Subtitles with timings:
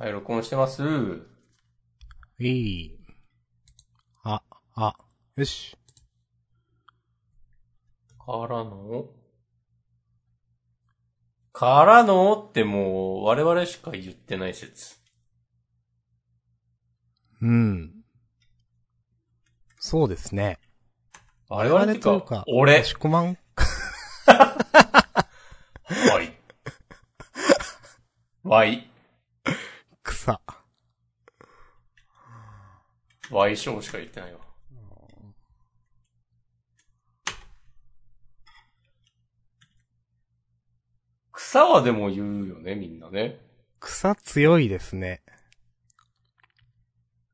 [0.00, 0.82] はい、録音してます。
[2.38, 2.98] いい。
[4.24, 4.40] あ、
[4.74, 4.96] あ、
[5.36, 5.76] よし。
[8.18, 9.10] からの？
[11.52, 14.96] からのってもう、我々しか言ってない説。
[17.42, 17.92] うん。
[19.80, 20.60] そうですね。
[21.50, 22.84] 我々ってかというか、、俺押。
[22.86, 23.36] し込まん、
[24.24, 26.32] はい。
[28.44, 28.89] わい。
[30.38, 30.40] 草。
[33.34, 34.40] わいしょうしか言ってないわ。
[41.32, 43.40] 草はでも言うよね、みんなね。
[43.80, 45.22] 草強いですね。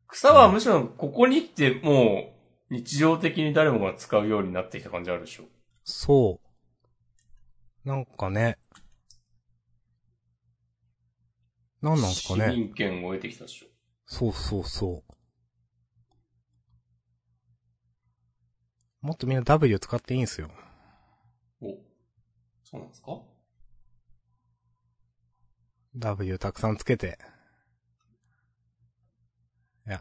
[0.09, 2.33] 草はむしろここに来ても
[2.71, 5.45] う日常的に誰もが使うようになってきた感じあるでしょ。
[5.85, 6.41] そ
[7.85, 7.89] う。
[7.89, 8.59] なんかね。
[11.83, 12.49] なんなんすか市ね。
[12.57, 13.67] 民権を得てきたでしょ。
[14.07, 15.13] そうそうそう。
[19.07, 20.51] もっとみんな W 使っていいんすよ。
[21.61, 21.67] お、
[22.65, 23.21] そうなんですか
[25.97, 27.19] ？W たくさんつけて。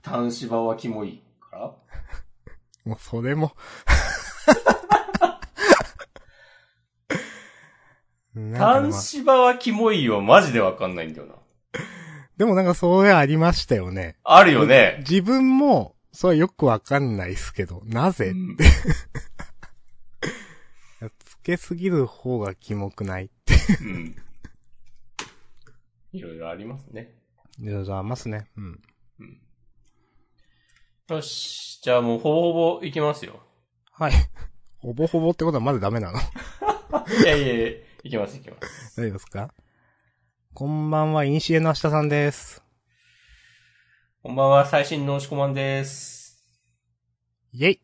[0.01, 1.75] 単芝はキモいから？
[2.85, 3.51] もうそれも
[8.57, 11.35] 単芝はキモいはマジでわかんないんだよな。
[12.37, 14.17] でもなんかそれありましたよね。
[14.23, 14.97] あるよね。
[15.07, 18.57] 自分も、それはよくわかんないっすけど、なぜ、うん
[21.23, 23.29] つけすぎる方がキモくない
[23.81, 24.15] うん。
[26.11, 27.13] いろいろありますね。
[27.59, 28.47] いろいろありますね。
[28.57, 28.81] うん。
[29.19, 29.41] うん。
[31.09, 31.79] よし。
[31.83, 33.39] じゃあもうほぼほぼいきますよ。
[33.91, 34.13] はい。
[34.79, 36.19] ほぼほぼってことはまだダメなの？
[37.21, 37.67] いやいやいや、
[38.03, 38.95] いきますいきます。
[38.99, 39.53] 大丈夫ですか？
[40.57, 42.63] こんばんは、イニシエの明日さんです。
[44.23, 46.41] こんばんは、最新の押し込まんです。
[47.51, 47.81] イェイ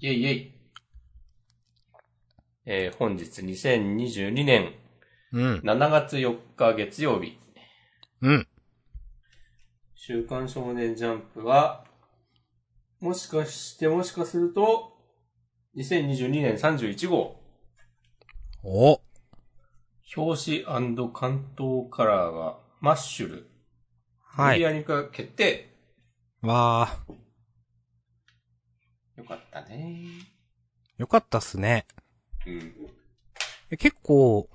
[0.00, 0.54] イェイイェイ。
[2.66, 4.74] えー、本日2022年
[5.32, 5.54] うん。
[5.60, 7.38] 7月4日月曜日。
[8.20, 8.46] うん。
[9.94, 11.86] 週刊少年ジャンプは、
[13.00, 14.92] もしかしてもしかすると、
[15.74, 17.40] 2022年31号、
[18.62, 19.00] お
[20.16, 23.50] 表紙関東カラーがマッシュル。
[24.18, 24.58] はい。
[24.58, 25.70] メディアに化決定。
[26.42, 29.20] わー。
[29.22, 30.04] よかったね。
[30.98, 31.86] よかったっすね。
[32.46, 32.74] うん。
[33.70, 34.48] え結構、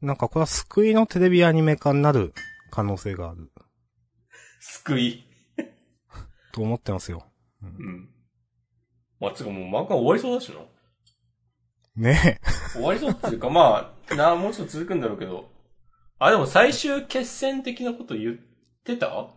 [0.00, 2.32] なんかこれは救いのテレビアニメ化になる
[2.70, 3.50] 可能性がある
[4.60, 5.24] 救い。
[6.52, 7.24] と思ってますよ。
[7.62, 8.08] うん。
[9.20, 10.56] まあ、つうかもう漫画終わりそうだしな。
[11.96, 12.40] ね
[12.72, 15.50] 終わりそうっていうか、まあ、な、もうちょっと続くんだろうけど。
[16.18, 18.36] あ、でも最終決戦的なこと言っ
[18.84, 19.28] てた？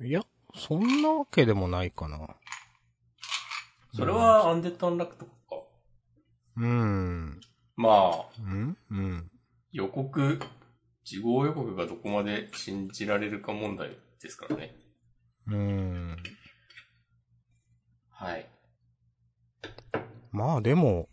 [0.00, 0.06] え。
[0.06, 0.22] いや、
[0.54, 2.36] そんなわけでもないかな。
[3.92, 5.56] それはアンデッド・アンラックとかか。
[6.56, 7.40] うん。
[7.76, 9.30] まあ、うんうん。
[9.72, 10.40] 予告、
[11.04, 14.74] 事後予告がどこまで信じられるか問題ですからね。
[15.46, 16.16] うん。
[18.10, 18.48] はい。
[20.34, 21.08] まあでも、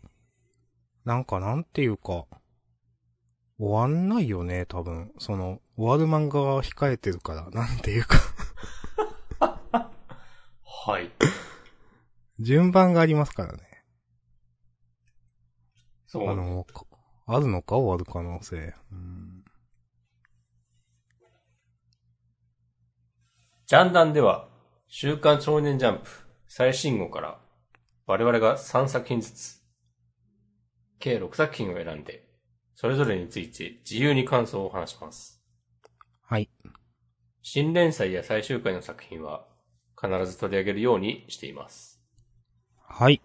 [1.04, 2.26] なんかなんていうか、
[3.56, 5.12] 終わんないよね、多分。
[5.20, 8.18] その、終わる漫画が控えてるから、 なんていうか、
[10.64, 11.12] はい。
[12.40, 13.84] 順番がありますからね。
[16.08, 16.28] そう。
[16.28, 16.84] あの、か
[17.26, 18.74] あるのか終わる可能性。
[18.90, 19.44] うん。
[23.66, 24.48] ジャンダンでは、
[24.88, 26.10] 週刊少年ジャンプ
[26.48, 27.41] 最新号から、
[28.12, 29.62] 我々が3作品ずつ、
[30.98, 32.28] 計6作品を選んで、
[32.74, 35.42] それぞれについて自由に感想を話します。
[36.20, 36.50] はい。
[37.40, 39.46] 新連載や最終回の作品は、
[39.98, 42.02] 必ず取り上げるようにしています。
[42.86, 43.22] はい。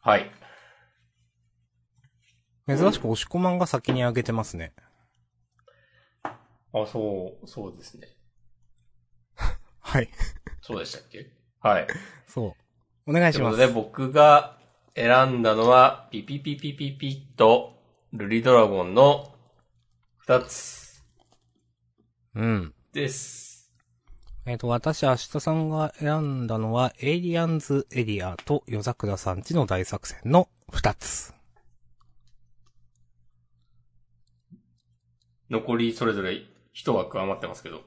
[0.00, 0.28] はい。
[2.66, 4.72] 珍しく押し込まんが先に上げてますね。
[6.72, 8.08] あ、そう、そうですね。
[9.80, 10.08] はい。
[10.60, 11.30] そうでしたっけ？
[11.60, 11.86] はい。
[12.26, 12.48] そ
[13.06, 13.10] う。
[13.10, 13.56] お願いします。
[13.56, 14.58] ということで、僕が
[14.94, 17.76] 選んだのは、ピピピピピピッと、
[18.12, 19.34] ルリドラゴンの
[20.18, 21.04] 二つ
[22.34, 22.74] うん。
[22.92, 23.72] です。
[24.44, 31.34] えっ、と、私、明日さんが選んだのは、エイリアンズエリアと夜桜さんちの大作戦の二つ。
[35.50, 36.42] 残りそれぞれ
[36.76, 37.78] 一枠余ってますけど。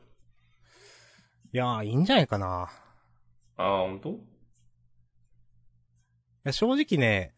[1.53, 2.71] いやー、いいんじゃないかな。
[3.55, 4.09] ああ、本当？
[4.09, 4.15] い
[6.45, 7.35] や、正直ね、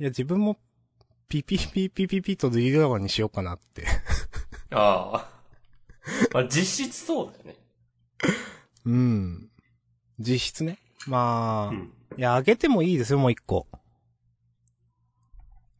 [0.00, 0.58] いや、自分も、
[1.28, 3.86] ピピピピピピとリルラワにしようかなって。
[4.74, 5.30] ああ。
[6.34, 7.56] まあ、実質そうだよね。
[8.86, 9.50] うん。
[10.18, 10.78] 実質ね。
[11.06, 11.94] まあ、うん。
[12.18, 13.68] いや、あげてもいいですよ、もう一個。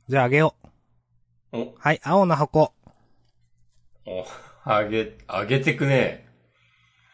[0.06, 0.54] じゃああげよ
[1.52, 1.58] う。
[1.58, 2.72] お、はい、青の箱。
[4.06, 4.24] お、
[4.64, 6.28] あげ、あげてくね。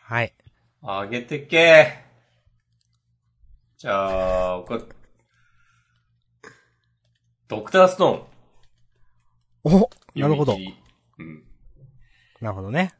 [0.03, 0.35] はい。
[0.83, 2.05] あげてけ。
[3.79, 4.81] じゃあ、僕は
[7.49, 9.79] ドクターストーン。
[9.79, 10.53] おなるほど。
[10.53, 10.77] 読み切り
[11.19, 11.45] うん。
[12.41, 12.95] なるほどね。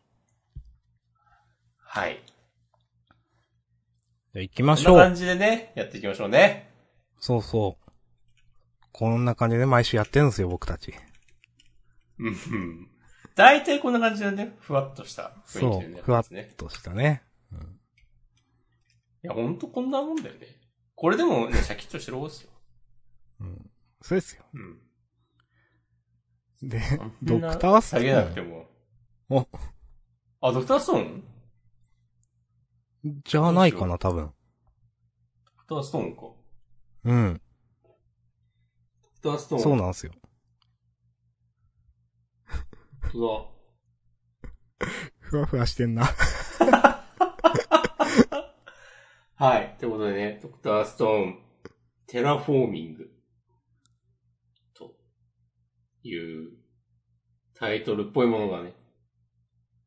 [1.79, 2.23] はい。
[4.33, 4.93] じゃあ行きましょう。
[4.93, 6.71] こんな感じでね、やっていきましょうね。
[7.19, 7.87] そうそう。
[8.93, 10.95] こんな感じで毎週やってるんですよ、僕たち。
[12.19, 12.96] うんうん。
[13.37, 15.99] 大体こんな感じでね、ふわっとした雰そ囲気でね。
[16.01, 16.25] う、ふわっ。
[16.57, 17.23] としたね。
[19.23, 20.47] いや、ほんとこんなもんだよね。
[20.95, 22.51] これでもね、シャキッとしてる方ですよ。
[23.41, 23.71] うん。
[24.01, 24.45] そうですよ。
[24.55, 24.81] うん。
[26.69, 26.81] で、
[27.23, 28.67] ドクタースト下げなくてーンも。
[29.29, 29.47] お、
[30.41, 31.25] あ、ドクターストーン？
[33.25, 34.25] じゃないかな、多分。
[34.25, 34.33] ド
[35.59, 36.23] クターストーンか。
[37.05, 37.41] うん。
[37.85, 37.91] ド
[39.11, 39.63] クターストーン。
[39.63, 40.13] そうなんですよ。
[43.13, 43.57] 本
[45.21, 46.05] ふわふわしてんな。
[49.39, 49.77] はい。
[49.79, 51.39] ということでね、ドクターストーン、
[52.07, 53.11] テラフォーミング。
[54.75, 54.95] と
[56.03, 56.53] いう
[57.55, 58.75] タイトルっぽいものがね、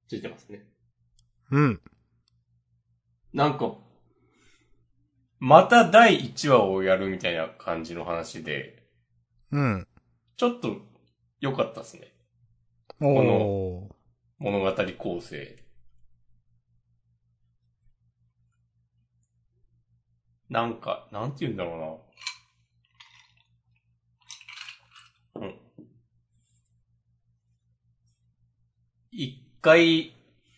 [0.08, 0.68] ついてますね。
[1.52, 1.82] うん。
[3.34, 3.76] なんか、
[5.40, 8.84] また第1話をやるみたいな感じの話で、
[9.52, 9.88] うん。
[10.38, 10.78] ちょっと
[11.40, 12.14] 良かったですね。
[13.02, 13.94] おー。
[14.40, 15.56] 物語構成。
[20.50, 22.04] なんか、なんて言うんだろ
[25.36, 25.48] うな。
[25.48, 25.56] うん。
[29.12, 30.14] 一回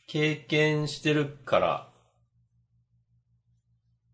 [0.08, 1.94] 経験してるから、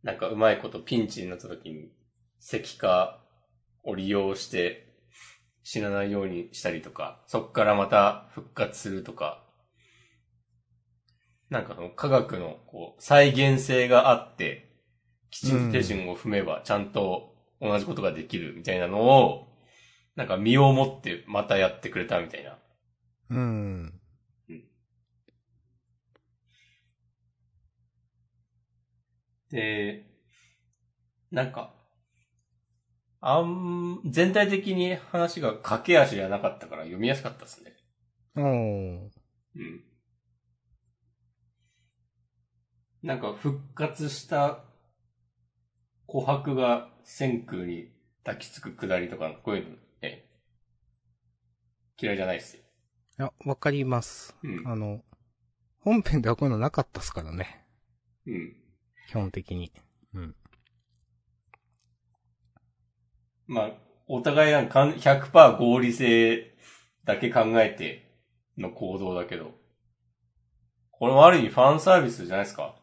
[0.03, 1.91] なんかうまいことピンチになった時に、
[2.41, 3.23] 石化
[3.83, 4.86] を利用して
[5.69, 9.43] 死なないようにしたりとか、そっからまた復活するとか、
[11.49, 14.69] なんかその科学のこう再現性があって、
[15.29, 19.49] きちんと手順を踏めばちゃんと同じことができるみたいなのを、
[20.15, 22.57] なんか身をもってまたやってくれたみたいな。
[23.29, 23.99] うん。
[29.51, 30.05] で、
[31.31, 31.76] なんか、
[33.19, 37.73] あん、全体的に話が駆け足じゃなかったから読みやすかったですね。
[38.35, 39.09] おー。
[39.55, 39.83] うん。
[43.03, 44.63] なんか復活した
[46.07, 47.89] 琥珀が千空に
[48.23, 50.25] 抱きつくくだりとか、こういうのね、
[51.99, 52.63] 嫌いじゃないっすよ。
[53.19, 54.35] いや、わかります。
[54.43, 54.67] うん。
[54.67, 55.01] あの、
[55.79, 57.65] 本編ではこういうのなかったっすからね。
[58.27, 58.55] うん。
[59.07, 59.71] 基本的に。
[60.13, 60.35] うん。
[63.47, 63.71] まあ、
[64.07, 66.53] お互いなんか100%合理性
[67.05, 68.11] だけ考えて
[68.57, 69.51] の行動だけど、
[70.91, 72.75] これもある意味ファンサービスじゃないですか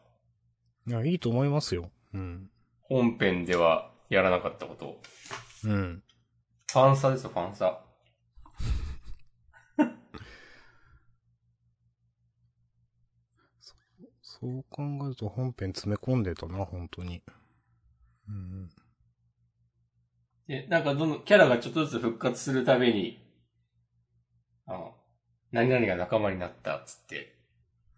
[0.87, 1.91] いや、いいと思いますよ。
[2.13, 2.49] うん。
[2.81, 5.01] 本編ではやらなかったことを。
[5.65, 6.03] うん。
[6.71, 7.81] ファンサですよ、ファンサ。
[14.21, 17.21] そう考えると本編詰め込んでたな、本当に。
[18.27, 18.69] うん。
[20.47, 23.19] で、なんかどんどんキャラがちょっとずつ復活するたびに、
[24.67, 24.95] あの、
[25.51, 27.35] 何々が仲間になったっつって、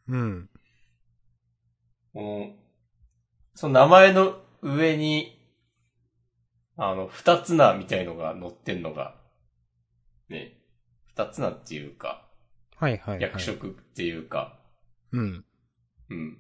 [0.07, 0.49] うん。
[2.13, 2.55] この、
[3.55, 5.37] その名前の上に、
[6.77, 9.15] あの、二つ名みたいのが載ってんのが、
[10.29, 10.57] ね、
[11.07, 12.27] 二つ名っていうか、
[12.75, 13.21] はいはい、はい。
[13.23, 13.41] 役。
[13.41, 14.59] 職っていうか、
[15.11, 15.45] うん。
[16.09, 16.37] うん。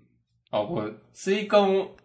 [0.51, 1.95] あ、これ、スイカも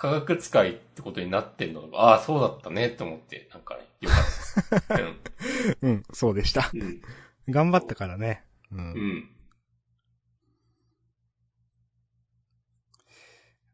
[0.00, 5.76] 科学使いってことになってんのか、ああ、そうだったねって思って、なんかね、よかったです。
[5.82, 6.70] うん、そうでした。
[6.72, 6.80] うん。
[6.80, 7.02] うん。
[7.50, 8.42] 頑張ったからね。
[8.72, 8.76] う。
[8.76, 9.30] うんん。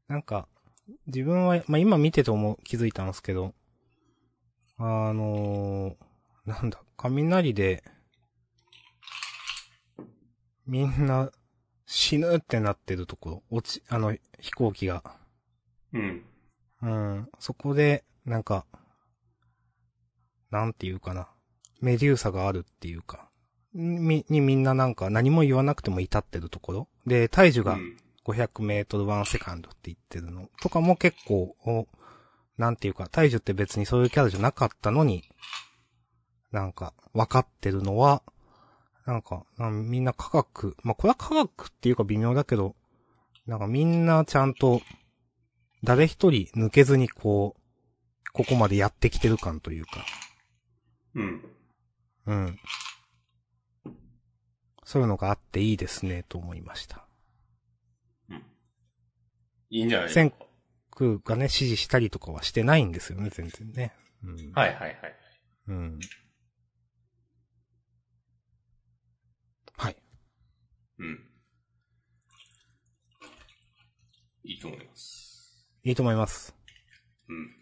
[0.09, 0.49] なんか、
[1.07, 3.55] 自分は、まあ、今見てても気づいたんですけど、
[4.79, 7.85] あのー、なんだ、雷で、
[10.67, 11.31] みんな
[11.87, 15.25] 死ぬってなってるところ、落ち、あの、飛行機が。
[15.93, 16.25] うん。
[16.83, 18.67] うん、そこで、なんか、
[20.51, 21.29] なんていうかな。
[21.81, 23.29] メデューサがあるっていうか、
[23.75, 26.89] み、にみんななんか何も言わなくても至ってるところ。
[27.07, 31.87] で、体重がうん500メートルワンセカンドって言ってるのとかも結構、お
[32.59, 35.23] なんていうか、体重って別にそういうキャラじゃなかったのに、
[36.51, 38.23] なんか、分かってるのは、
[39.05, 42.75] なんか、なんみんな科学、まあ、これは科学っていうか微妙だけど、
[43.47, 44.81] なんかみんなちゃんと、
[45.87, 50.05] 誰一人抜けずにこう、ここまでやってきてる感というか、
[51.15, 51.45] うん。
[52.27, 52.59] うん。
[54.85, 57.07] そういうのがあっていいですね、と思いました。
[59.71, 60.47] いいんじゃないです先か。
[60.91, 63.95] 僕がね、指示したりとかはしてないんですよね、全然ね。
[64.25, 64.53] うん。
[64.55, 64.97] はいはいはい。
[65.69, 66.01] うん。
[69.77, 69.97] はい。
[70.99, 71.31] うん。
[74.43, 75.26] いいと思います。
[75.87, 76.53] いいと思います。
[77.29, 77.55] うん。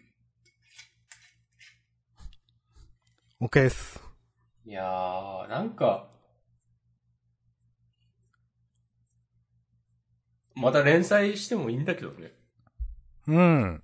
[3.47, 4.01] OK です。
[4.65, 6.07] いやー、なんか、
[10.55, 12.33] また連載してもいいんだけどね。
[13.27, 13.83] うん。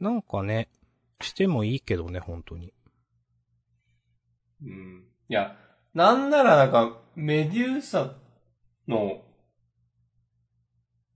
[0.00, 0.68] なんかね、
[1.20, 2.74] してもいいけどね、本当に。
[4.60, 5.04] うん。
[5.28, 5.56] いや、
[5.94, 8.14] なんならなんか、メデューサ
[8.88, 9.22] の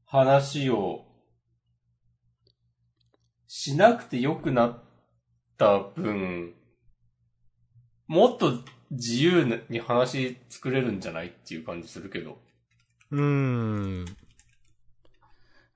[0.04, 1.04] 話を
[3.46, 4.82] しなくてよくなっ
[5.56, 6.54] た分、
[8.06, 8.60] もっと
[8.90, 12.38] 自由に話作れるんじゃないっていう感じするけど。
[13.10, 14.04] うーん。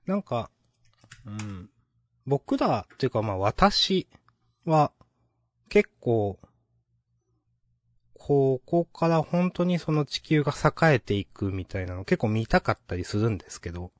[0.05, 0.49] なんか、
[1.25, 1.69] うん。
[2.25, 4.07] 僕ら、っていうかまあ私
[4.65, 4.91] は、
[5.69, 6.39] 結構、
[8.23, 13.91] ここから本当にその地球が栄えていくみたいなの結構見たかったりするんですけど、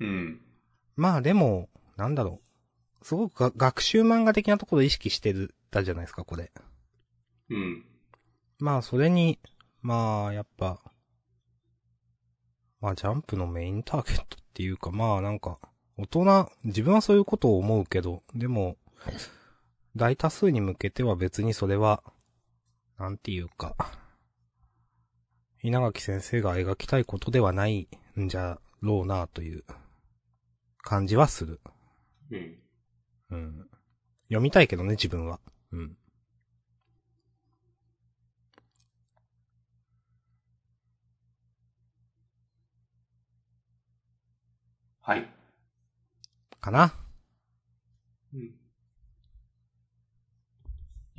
[0.00, 0.40] うん。
[0.96, 2.40] まあでも、なんだろ
[3.02, 3.04] う。
[3.04, 6.50] すごくが学習漫画的なところを意識してる、たじゃないですか、これ。
[7.50, 7.84] うん。
[8.58, 9.38] まあそれに、
[9.82, 10.80] まあやっぱ、
[12.80, 15.58] まあジャンプのメインターゲットっていうか、まあなんか、
[15.98, 18.78] 大人、自分はそういうことを思うけど、でも、
[19.96, 22.02] 大多数に向けては別にそれは、
[23.00, 23.74] なんていうか、
[25.62, 27.88] 稲垣先生が描きたいことではない
[28.20, 29.64] んじゃろうなという
[30.82, 31.60] 感じはする。
[32.30, 32.58] うん。
[33.30, 33.70] うん。
[34.28, 35.40] 読みたいけどね、自分は。
[35.72, 35.96] うん。
[45.00, 45.26] はい。
[46.60, 46.92] かな
[48.34, 48.40] うん。
[48.42, 48.60] い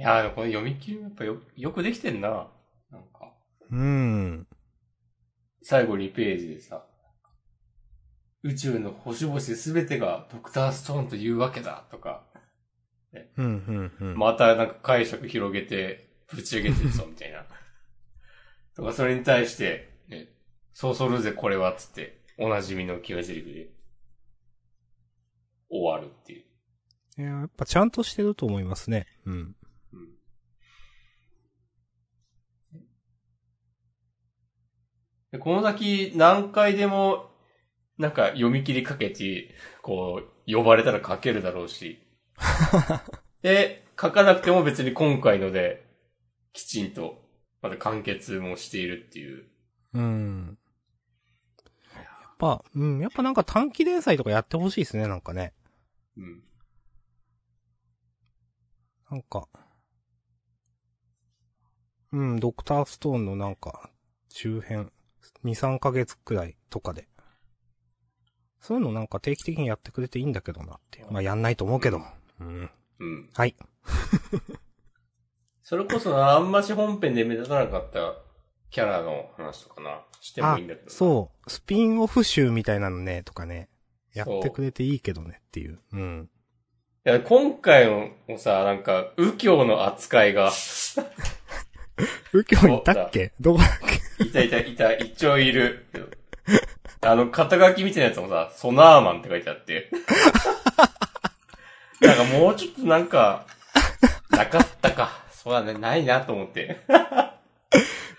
[0.01, 2.47] やー、でもこの読み切りもやっぱよ、よくできてんな。
[2.89, 3.33] なんか、
[3.69, 4.47] うーん。
[5.63, 6.85] 最後2ページでさ、
[8.43, 12.23] 宇宙の星々すべてがドクターストーンというわけだとか、
[13.37, 14.17] うん、うん、うん。
[14.17, 17.45] またなんか解釈広げて、ぶち上げてるぞみたいな。
[18.75, 20.29] とか、それに対して、ね、
[20.73, 23.69] そうそるぜこれはっつって、おなじみの気が台詞で、
[25.69, 26.43] 終わるっていう。
[27.17, 29.05] いや、やっぱちゃんとしてると思いますね。
[29.25, 29.33] うん。
[29.33, 29.55] うん
[35.31, 37.29] でこの先何回でも、
[37.97, 42.01] なんか読み切りかけて、こう、呼ばれたら書けるだろうし。
[43.41, 45.85] で、書かなくても別に今回ので、
[46.53, 47.21] きちんと、
[47.61, 49.45] また完結もしているっていう。
[49.93, 50.57] うん。
[51.93, 55.53] やっぱ、うん、やっぱなんか短期連載とかやってほしいですね、なんかね。
[56.17, 56.43] うん。
[59.11, 59.47] なんか。
[62.11, 63.91] うん、ドクターストーンのなんか、
[64.29, 64.89] 周辺、
[65.43, 67.07] 2、3ヶ月くらいとかで。
[68.59, 71.11] そういうのなんか定期的にやってくれていいんだけどなっていう。
[71.11, 72.01] まあやんないと思うけど。
[72.39, 72.69] うん。
[72.99, 73.29] うん。
[73.33, 73.55] はい。
[75.63, 78.15] それこそな、あんまし本編で目立たなかった
[78.69, 80.91] キャラの話とかな、してもいいんだけどな。
[80.91, 81.49] そう。
[81.49, 83.69] スピンオフ集みたいなのね、とかね。
[84.13, 85.79] やってくれていいけどねっていう。
[85.93, 86.29] うん。
[87.05, 90.51] いや、今回もさ、なんか、右京の扱いが、
[92.33, 93.33] 右京にいたっけ？
[93.39, 94.10] どこだっけ？
[94.21, 95.85] いたいたいた、一応いる。
[97.01, 99.89] あの、肩書きみたいなやつもさ、ソナーマンって書いてあって。
[102.01, 103.45] なんかもうちょっとなんか、
[104.29, 105.09] なかったか。
[105.31, 106.81] そうだね、ないなと思って。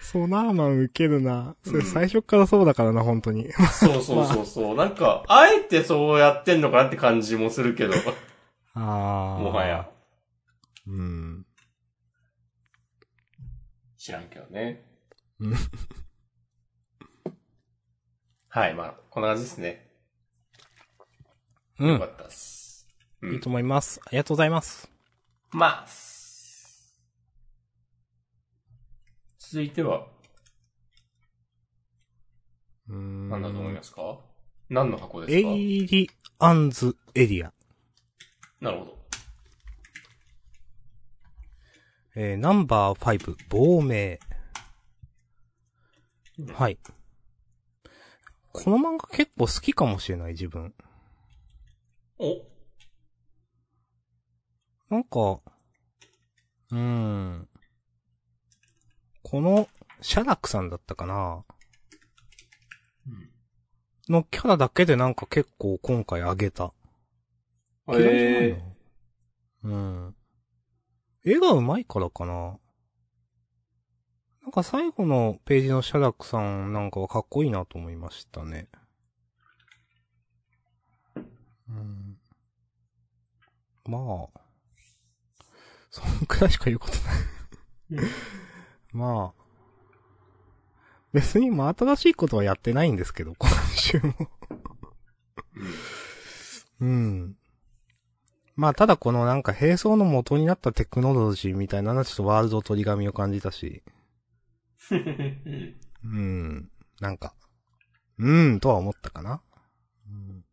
[0.01, 1.57] ソナーマン受けるな。
[1.65, 3.51] それうん最初からそうだからな、本当に。
[3.53, 4.77] そうそうそうそう。
[4.77, 7.95] なんか、あえてそうやってんのかなって感じもするけど、
[8.75, 9.43] あー。
[9.43, 9.89] もはや。。
[10.87, 11.47] うん。
[13.97, 14.85] 知らんけどね。
[15.43, 15.55] うん
[18.49, 19.91] はい、まあ、こんな感じですね。
[21.81, 22.07] うんよか。
[22.07, 22.87] ったです。
[23.23, 24.01] うんいいと思います。
[24.05, 24.89] ありがとうございます。
[25.51, 25.87] まあ、
[29.39, 30.07] 続いては、
[32.89, 33.29] うーん。
[33.31, 34.21] 何だと思いますか？
[34.69, 37.53] 何の箱ですエかイリアンズエリア。
[38.61, 38.99] なるほど。
[42.15, 44.21] えー、ナンバー5、亡命。
[46.51, 46.79] はい。
[48.53, 50.75] この漫画結構好きかもしれない、自分。
[52.19, 52.45] お
[54.91, 55.41] なんか、
[56.71, 57.49] うーん。
[59.23, 59.69] この、
[60.01, 61.45] シャラクさんだったかな
[64.09, 66.73] のキャラだけでなんか結構今回上げた。
[67.89, 68.63] 嫌いじゃないえ
[69.63, 70.17] なうん。
[71.25, 72.59] 絵が上手いからかな。
[74.43, 78.69] なんか最後のページのシャラクさんなんかはかっこいいなと思いましたね。
[81.69, 82.19] うん。
[83.87, 84.41] まあ。
[85.91, 86.95] そんくらいしか言うこと
[87.95, 88.07] ない。
[88.93, 89.43] まあ。
[91.13, 94.15] 別に真新しいことはやってないんですけど、今週も。
[96.81, 97.37] うん。
[98.57, 104.02] まあ、ただこのなんか並走の元になったテクノロジーみたいなのはちょっとワールド取り紙を感じたし、ー。
[106.05, 106.71] うん。
[107.01, 107.35] なんか、
[108.19, 109.43] うーんとは思ったかな。
[110.07, 110.45] うん、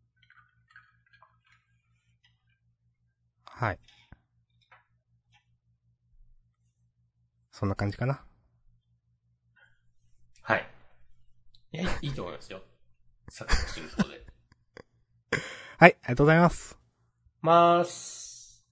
[3.46, 3.80] はい。
[7.52, 8.24] そんな感じかな。
[10.42, 10.66] はい。
[11.74, 12.62] いや、いいと思いますよ。
[13.30, 14.26] 作品進行で。
[15.78, 16.78] はい、ありがとうございます。
[17.42, 18.66] まーす。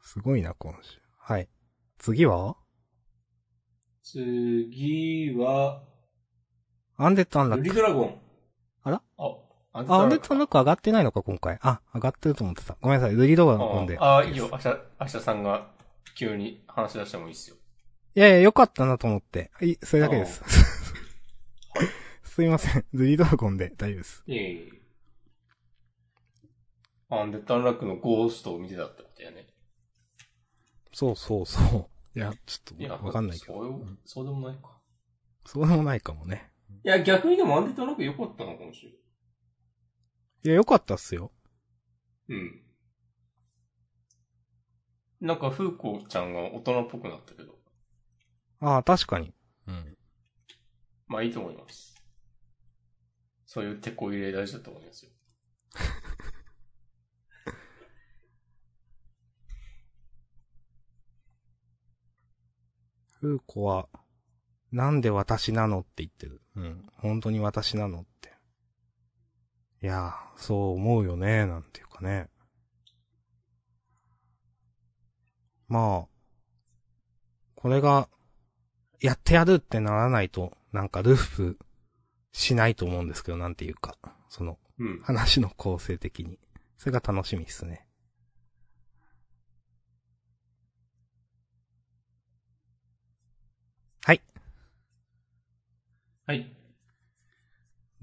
[0.00, 0.99] す ごいな、今週。
[2.00, 2.16] はい。
[2.16, 2.56] 次は？
[4.02, 5.82] 次は、
[6.96, 7.64] アンデッドアンラック。
[7.64, 8.18] ルリドラゴン。
[8.82, 9.02] あら？
[9.18, 9.36] あ、
[9.72, 11.58] アンデッドアンラック上がってないのか、今回。
[11.60, 12.76] あ、上がってると思ってた。
[12.80, 13.98] ごめんなさい、ルリドラゴンで。
[13.98, 14.48] ああ、いいよ。
[14.50, 14.68] 明日、
[15.00, 15.70] 明日さんが
[16.16, 17.56] 急に話し出してもいいっすよ。
[18.14, 19.50] いやいや、よかったなと思って。
[19.52, 20.42] はい、それだけです。
[22.24, 22.86] すいません。
[22.92, 24.24] ルリドラゴンで大丈夫です。
[24.26, 24.80] いえいえ。
[27.10, 29.46] アンデッドアンラックのゴーストを見てたってことやね。
[30.92, 31.60] そうそうそ
[32.14, 32.18] う。
[32.18, 33.54] いや、ちょっいや、とわかんないけど。
[33.54, 34.80] そうよ、そうでもないか。
[35.46, 36.50] そうでもないかもね。
[36.84, 38.90] いや、逆にでもアンデッドアンラック良かったのかもしれ
[40.42, 41.32] いや、よかったっすよ。
[42.28, 42.34] ん。
[42.34, 42.62] うん。
[45.20, 47.58] なんか、風子ちゃんが大人っぽくなったけど。
[48.60, 49.34] ああ、確かに。
[49.66, 49.96] うん。
[51.06, 51.94] まあいいと思います。
[53.44, 55.10] そういう手こ入れ大事だと思いますよ。
[63.20, 63.88] フーコは、
[64.72, 66.42] なんで私なのって言ってる。
[66.56, 66.86] うん。
[66.96, 68.32] 本当に私なのって。
[69.82, 72.28] いやー、そう思うよね、なんていうかね。
[75.68, 76.08] まあ、
[77.54, 78.08] これが、
[79.00, 81.58] やってやるってならないと、なんかルフ
[82.32, 83.96] しないと思うんですけど、なんていうか、
[84.28, 85.00] その、うん。
[85.00, 86.38] 話の構成的に。
[86.78, 87.86] それが楽しみですね。
[96.30, 96.46] はい。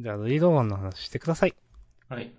[0.02, 1.56] じゃあ、ルイドワンの話してください。
[2.10, 2.30] はい。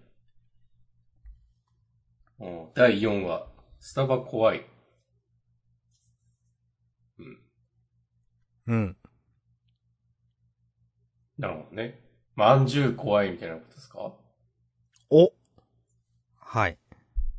[2.39, 3.47] お第4話、
[3.81, 4.67] スタバ怖い。
[7.19, 7.39] うん。
[8.67, 8.97] うん。
[11.39, 11.99] なるほどね。
[12.37, 14.13] まんじゅう怖いみたいなことですか？
[15.09, 15.33] お
[16.37, 16.79] はい。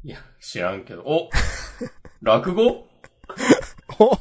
[0.02, 1.04] いや、知らんけど。
[1.04, 1.30] お
[2.24, 2.88] 落語？
[4.00, 4.20] お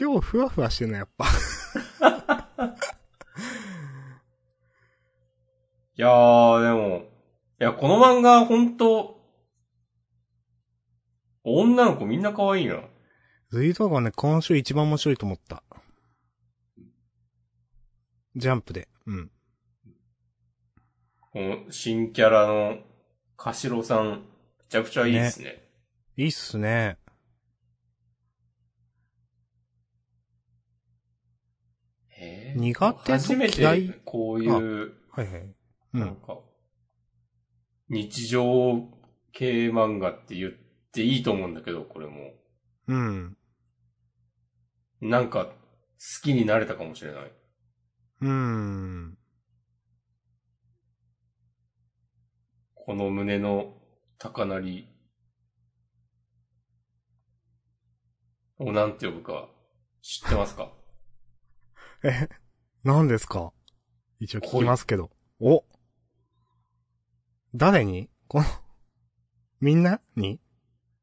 [0.00, 1.26] 今日ふわふわしてんの、やっぱ。
[5.96, 7.04] いやー、でも、
[7.60, 9.20] いや、この漫画、ほんと、
[11.44, 12.82] 女の子みんな可愛いな。
[13.50, 15.62] ルイドワンね、今週一番面白いと思った。
[18.36, 18.88] ジャンプで。
[19.06, 19.30] うん。
[21.32, 22.78] この新キャラの、
[23.36, 25.62] かしろさん、めちゃくちゃいいですね。
[26.16, 26.98] いいっすね。
[32.22, 35.54] へー苦手と初めて、こういう、はいはい。
[35.94, 36.00] うん。
[36.00, 36.38] なんか、
[37.88, 38.88] 日常
[39.32, 40.52] 系漫画って言っ
[40.92, 42.32] ていいと思うんだけど、これも。
[42.86, 43.36] うん。
[45.00, 45.52] なんか、好
[46.22, 47.32] きになれたかもしれない。
[48.22, 49.18] うーん。
[52.74, 53.74] この胸の
[54.18, 54.88] 高鳴り
[58.58, 59.48] をなんて呼ぶか
[60.02, 60.72] 知ってますか？
[62.04, 62.28] え、
[62.84, 63.52] 何ですか？
[64.18, 65.10] 一応聞きますけど。
[65.40, 65.64] お
[67.54, 68.08] 誰に？
[68.28, 68.44] この、
[69.60, 70.40] みんなに？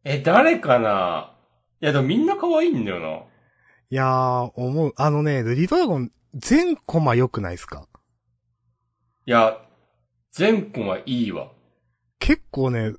[0.04, 1.36] え、誰かな？
[1.82, 3.08] いや、でもみんな可愛いんだよな。
[3.92, 4.94] いやー、思う。
[4.98, 7.88] あのね、ルリドラゴン、全コマ良くないですか？
[9.26, 9.62] いや、
[10.32, 11.52] 全コマいいわ。
[12.20, 12.94] 結構ね、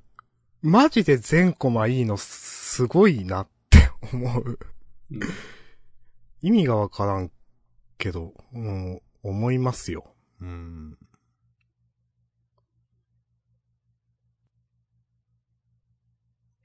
[0.61, 4.59] マジで全コマいいのすごいなって思う。
[5.11, 5.19] うん
[6.43, 7.31] 意味がわからん
[8.01, 10.15] けど、もう、思いますよ。
[10.41, 10.97] うん。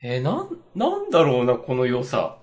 [0.02, 2.38] えーなん、なんだろうな、この良さ。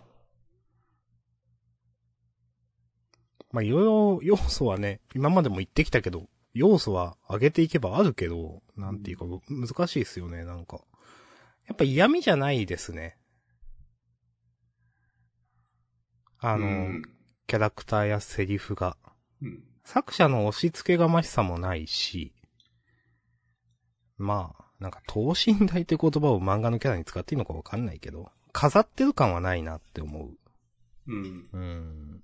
[3.52, 10.82] まあ、いろいろ要素はね、今までも言ってきたけど、要素は上げていけばあるけど、なんていうか、難しいですよね、なんか。
[11.68, 13.18] やっぱ嫌味じゃないですね。
[16.38, 17.02] あの、うん
[17.48, 18.98] キャラクターやセリフが。
[19.42, 22.34] うん作者の押し付けがましさもないし、
[24.18, 30.38] まあ、なんか等身大って言葉を漫画のキャラに使っていいのかわかんないけど、飾ってる感はないなって思う。
[31.08, 31.48] うん。
[31.52, 32.24] うん。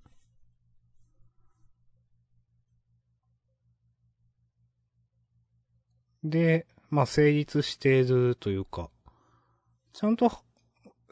[6.23, 8.89] で、まあ成立しているというか、
[9.93, 10.31] ちゃんと、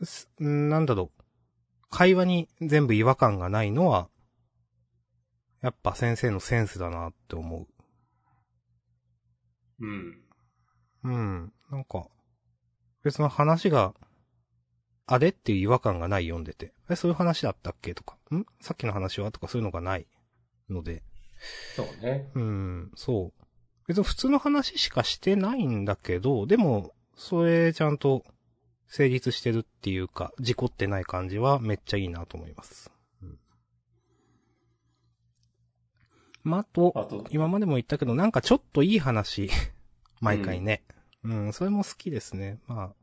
[0.04, 1.17] すなんだろう、
[1.90, 4.10] 会話に全部違和感がないのは、
[5.62, 7.68] やっぱ先生のセンスだなって思
[9.80, 10.24] うん。
[11.04, 11.10] う。
[11.10, 11.54] うん。
[11.72, 12.08] なんか、
[13.04, 13.94] 別の話が、
[15.06, 16.74] あれっていう違和感がない読んでて。
[16.90, 18.46] え、そういう話だったっけとか、ん？
[18.60, 20.08] さっきの話はとかそういうのがない
[20.70, 21.04] ので。
[21.76, 22.30] そうね。
[22.36, 23.44] うん、そう。
[23.88, 28.24] 別に普通の話しかしてないんだけど、でも、それちゃんと
[28.88, 32.92] 成立してるっていうか、事故ってない感じはめっちゃいいなと思います。
[33.22, 33.40] うん、
[36.44, 39.50] まあ、あと、あと、今までも言ったけど、なんかちょっといい話、
[40.22, 40.84] 毎回ね。
[41.24, 42.60] うん、それも好きですね。
[42.68, 42.96] まあ、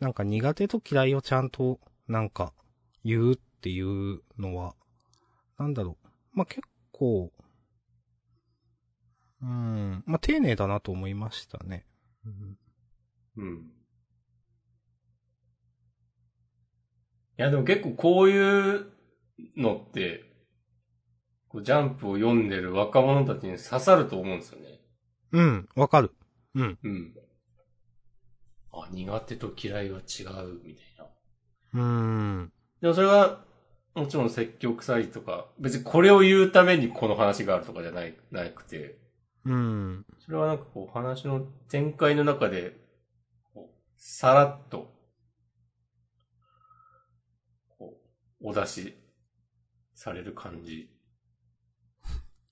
[0.00, 2.52] なんか苦手と嫌いをちゃんと、なんか、
[3.04, 4.74] 言うっていうのは、
[5.58, 6.08] なんだろう。
[6.32, 7.32] まあ結構、
[9.42, 11.86] うん、まあ丁寧だなと思いましたね。
[12.24, 12.58] うん、
[13.36, 13.72] うん。
[17.36, 18.86] や、でも結構こういう
[19.56, 20.24] のって、
[21.48, 24.80] こうジャンプを読んでる若者たちに刺さると思うんですよね。
[25.32, 26.12] うん、わかる。
[26.54, 27.14] うん、うん。
[28.72, 31.06] あ、苦手と嫌いは違う、みたいな。
[31.74, 33.44] うん、でもそれは、
[33.94, 38.98] もちろん説教臭いとか、別にこれを言うためにこの話があるとかじゃない、なくて、
[39.44, 42.76] うん、それはなんかこう話の展開の中で、
[43.96, 44.95] さらっと、
[48.48, 48.96] お出し
[49.92, 50.88] される感じ。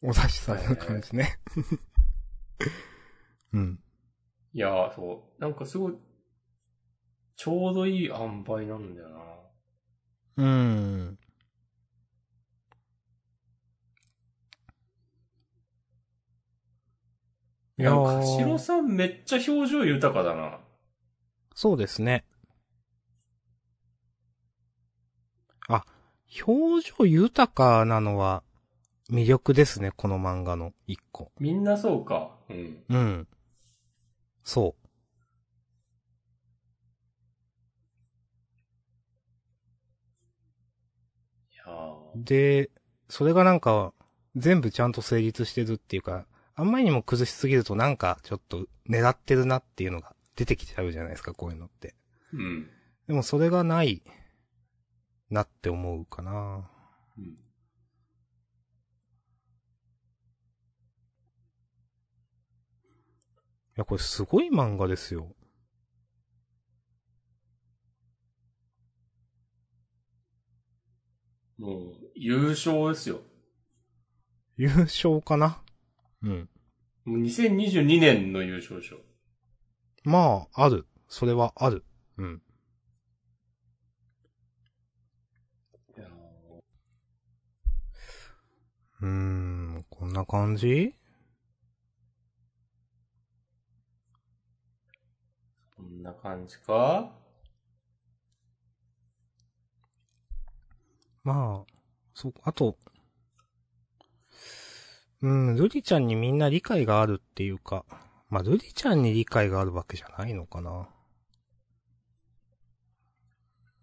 [0.02, 1.38] お出しされる感じね。
[3.54, 3.80] うん。
[4.52, 5.40] いやー、そう。
[5.40, 5.94] なんかすごい、
[7.36, 9.08] ちょうどいい塩梅なんだよ
[10.36, 10.36] な。
[10.36, 11.18] うん。
[17.78, 20.58] いいや、かしろさんめっちゃ表情豊かだな。
[21.54, 22.24] そうですね。
[26.46, 28.42] 表情豊かなのは
[29.10, 31.30] 魅力ですね、この漫画の一個。
[31.38, 32.30] みんなそうか。
[32.48, 32.84] うん。
[32.88, 33.28] うん。
[34.42, 34.74] そ
[41.52, 41.64] いや。
[42.16, 42.70] で、
[43.08, 43.92] それがなんか、
[44.36, 51.94] 全部ちゃんと成立してるっていうか、あんまりにも崩しすぎるとなんかちょっと狙ってるなっていうのが出てきちゃうじゃないですか、こういうのって。
[52.32, 52.70] うん。
[53.06, 54.02] でもそれがない、
[55.30, 56.70] なって思うかな。
[57.18, 57.24] うん。
[57.24, 57.36] い
[63.76, 65.34] や、これすごい漫画ですよ。
[71.58, 73.20] もう、優勝ですよ。
[74.56, 75.60] 優勝かな？
[76.22, 76.48] うん。
[77.04, 79.00] もう2022年の優勝でしょ。
[80.04, 80.86] まあ、ある。
[81.08, 81.84] それはある。
[82.18, 82.42] うん。
[85.96, 86.08] いや
[89.02, 90.94] うーん、こんな感じ？
[95.76, 97.12] こんな感じか？
[101.22, 101.72] まあ、
[102.14, 102.76] そう、あと、
[105.22, 107.84] うん、ルリちゃんにみんな理解があるっていうか、
[108.28, 110.88] まあ、ルリちゃんに理解があるわけじゃないのかな。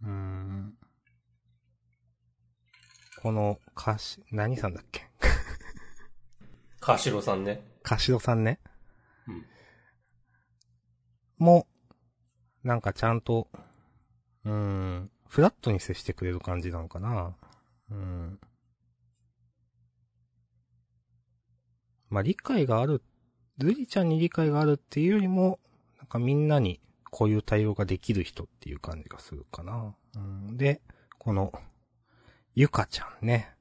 [0.03, 0.73] うーん。
[3.21, 5.07] この歌詞、何さんだっけ？
[6.79, 7.65] かしろさんね。
[7.81, 8.59] かしろさんね。
[9.27, 9.45] うん。
[11.39, 11.65] も、
[12.63, 13.47] なんかちゃんと、
[14.45, 17.35] うーん、フラットに接してくれる感じなのかな。
[17.89, 18.39] うん。
[22.11, 23.01] まあ、理解がある。
[23.57, 25.59] ルリちゃんに理解があるっていうよりも、
[25.97, 29.95] なんかみんなにこういう対応ができる人っていう感じがするかな。
[30.15, 30.81] うん、で、
[31.17, 31.51] この、
[32.53, 33.55] ゆかちゃんね。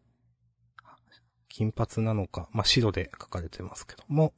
[1.51, 4.33] 金髪なのか、まあ、白で書かれてますけども、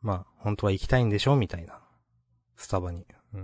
[0.00, 1.80] まあ、本当は行きたいんでしょみたいな。
[2.56, 3.06] スタバに。
[3.34, 3.38] う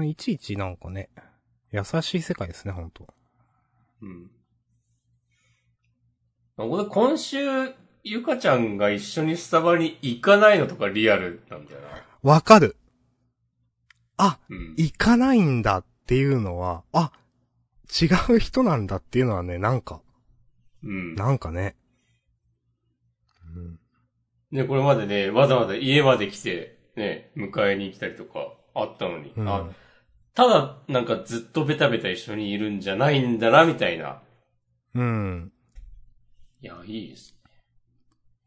[0.00, 0.08] ん。
[0.08, 1.10] いちいちなんかね、
[1.70, 3.06] 優しい世界ですね、本当
[4.02, 4.30] うん。
[6.56, 7.38] 俺、今週、
[8.02, 11.88] ゆかちゃんが一緒にスタバに行かないのとかリアルなんだよな。
[12.22, 12.76] わかる
[14.16, 14.74] あ、うん。
[14.76, 17.12] 行かないんだっていうのは、あ、
[17.90, 20.02] 違う人なんだっていうのはね、なんか、
[20.82, 21.14] うん。
[21.14, 21.76] なんかね。
[23.54, 23.78] うん。
[24.52, 29.70] で、これまでね、わざわざ家まで来て、ね、迎えに来たりとかあったのに、うんあ、
[30.34, 34.22] ただ、なんかずっとベタベタ一緒にいるんじゃないんだな、みたいな。
[34.94, 35.52] うん。
[36.60, 37.34] いや、いいです。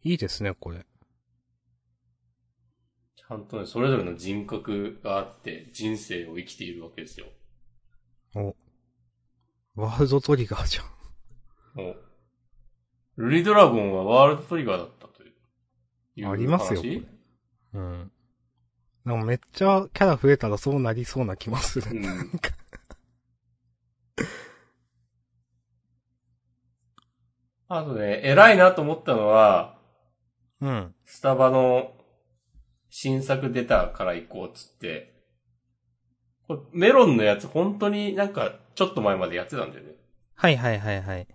[0.04, 0.86] いいですね、これ。
[3.16, 7.28] ちゃんとね、それぞれの人格があって、人生を生きているわけですよ。
[8.36, 8.56] お。
[9.76, 11.84] ワールドトリガーじゃん。
[11.84, 12.13] もう、
[13.18, 16.30] ルリドラゴンはワールドトリガーだったという。
[16.30, 16.82] ありますよ
[17.74, 18.12] うん。
[19.06, 21.92] なんかめっちゃキャラ増えたらそうなりそうな気もする。
[21.92, 22.32] うん。
[27.68, 29.78] あとね、偉いなと思ったのは、
[30.62, 30.96] うん。
[31.06, 31.92] スタバの
[32.90, 35.14] 新作出たから行こうっつって、
[36.48, 39.94] これメロンのやつ本当になんかちょっと前までやってたんだよね。
[40.36, 41.28] はいはいはいはい。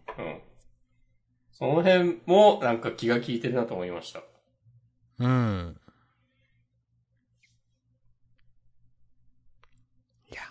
[1.61, 1.69] うん。
[1.69, 4.23] その辺もなんか気が利いてるなと思いました。
[5.19, 5.81] うん。
[10.31, 10.43] いや。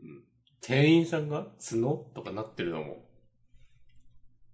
[0.00, 0.24] うん。
[0.60, 2.10] 店員さんが角？
[2.14, 3.06] とかなってるのも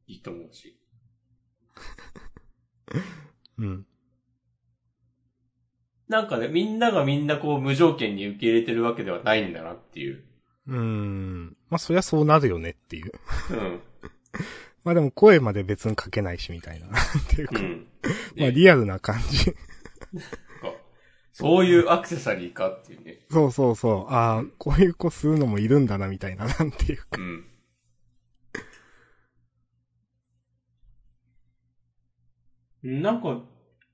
[0.06, 0.78] いいと思うし。
[3.58, 3.86] うん。
[6.08, 10.24] なんかね、みんながみんなこう無条件に受け入れてるわけではないんだなっていう。
[10.66, 11.56] うん。
[11.68, 13.12] まあ、そりゃそうなるよねっていう。
[13.50, 13.80] うん。
[14.84, 16.86] まあでも声まで別に書けないしみたいな。
[16.90, 16.92] っ
[17.28, 17.86] ていうか、うん。
[18.36, 19.52] まあねリアルな感じ。
[19.52, 19.56] か
[21.32, 23.26] そういうアクセサリーかっていうね。
[23.30, 24.12] そうそうそう。
[24.12, 27.04] ああ、こういう子吸うのもいるんだなみたいな、なんていうか。
[27.18, 27.46] うん。
[33.02, 33.40] なんか、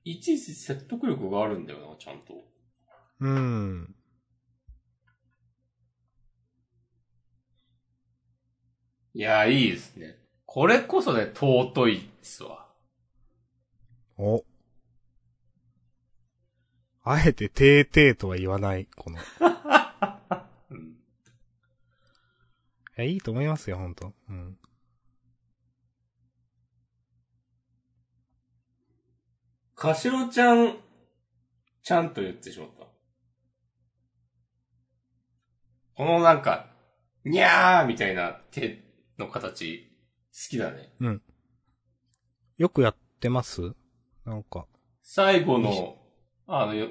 [0.03, 2.33] いちいち説得力があるんだよな、ちゃんと。
[3.19, 3.95] うん。
[9.19, 10.15] いや、いいですね。
[10.45, 12.69] これこそね、尊いっすわ。
[14.17, 14.45] お。
[17.03, 19.17] あえて、てーてーとは言わない、この。
[19.17, 19.21] い
[20.71, 20.97] うん。
[22.95, 24.13] や、いいと思いますよ、ほんと。
[24.29, 24.57] うん。
[29.75, 30.77] かしろちゃん、
[31.83, 32.87] ちゃんと言ってしまった。
[35.95, 36.71] このなんか、
[37.25, 38.87] にゃーみたいな手
[39.19, 39.87] の形、
[40.33, 40.89] 好きだね。
[42.57, 43.73] よくやってます？
[44.25, 44.65] なんか。
[45.03, 45.97] 最後の、
[46.47, 46.87] あの、よ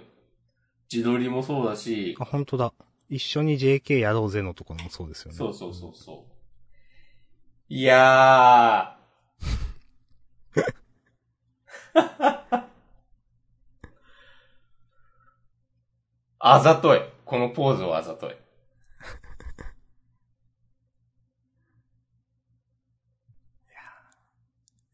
[0.92, 2.72] 自撮りもそうだしあ、、ほんとだ。
[3.08, 5.36] 一緒に JK やろうぜのところもそうですよね。
[5.36, 6.32] そうそうそうそう。
[7.68, 10.68] いやー。
[16.40, 17.00] あざとい。
[17.24, 18.36] このポーズはあざとい。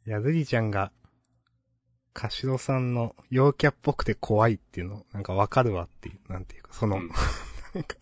[0.06, 0.92] いや、ルリちゃんが、
[2.12, 7.08] カシロさんの陽キャっぽくて怖いっていうの、なんかわかるわっていう、なんていうか、その、うん
[7.74, 7.96] なんか、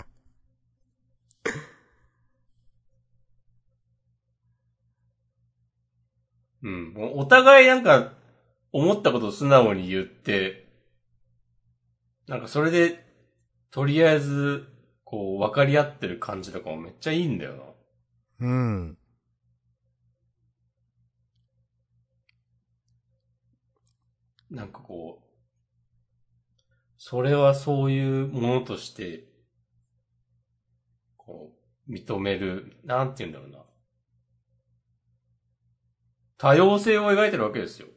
[6.63, 6.95] うん。
[7.15, 8.13] お互いなんか、
[8.73, 10.69] 思ったことを素直に言って、
[12.27, 13.05] なんかそれで、
[13.71, 14.67] とりあえず、
[15.05, 17.63] こう、分かり合ってる感じとかもめっちゃいいんだよな。
[18.41, 18.99] うん。
[24.53, 25.25] なんかこう、
[26.99, 29.25] それはそういうものとして、
[31.17, 31.53] こ
[31.89, 33.65] う、認める、なんて言うんだろうな。
[36.37, 37.89] 多様性を描いてるわけですよ。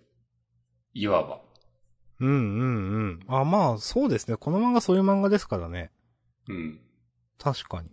[0.94, 1.42] いわば。
[2.22, 3.42] うんうんうん。
[3.42, 4.38] あ、まあ、そうですね。
[4.38, 5.92] この漫画そういう漫画ですからね。
[6.48, 6.80] うん。
[7.38, 7.90] 確かに。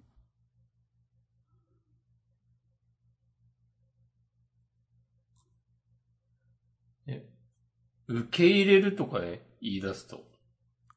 [8.12, 10.24] 受け入れるとかね、言い出すと。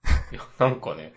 [0.31, 1.13] いや、なんかね、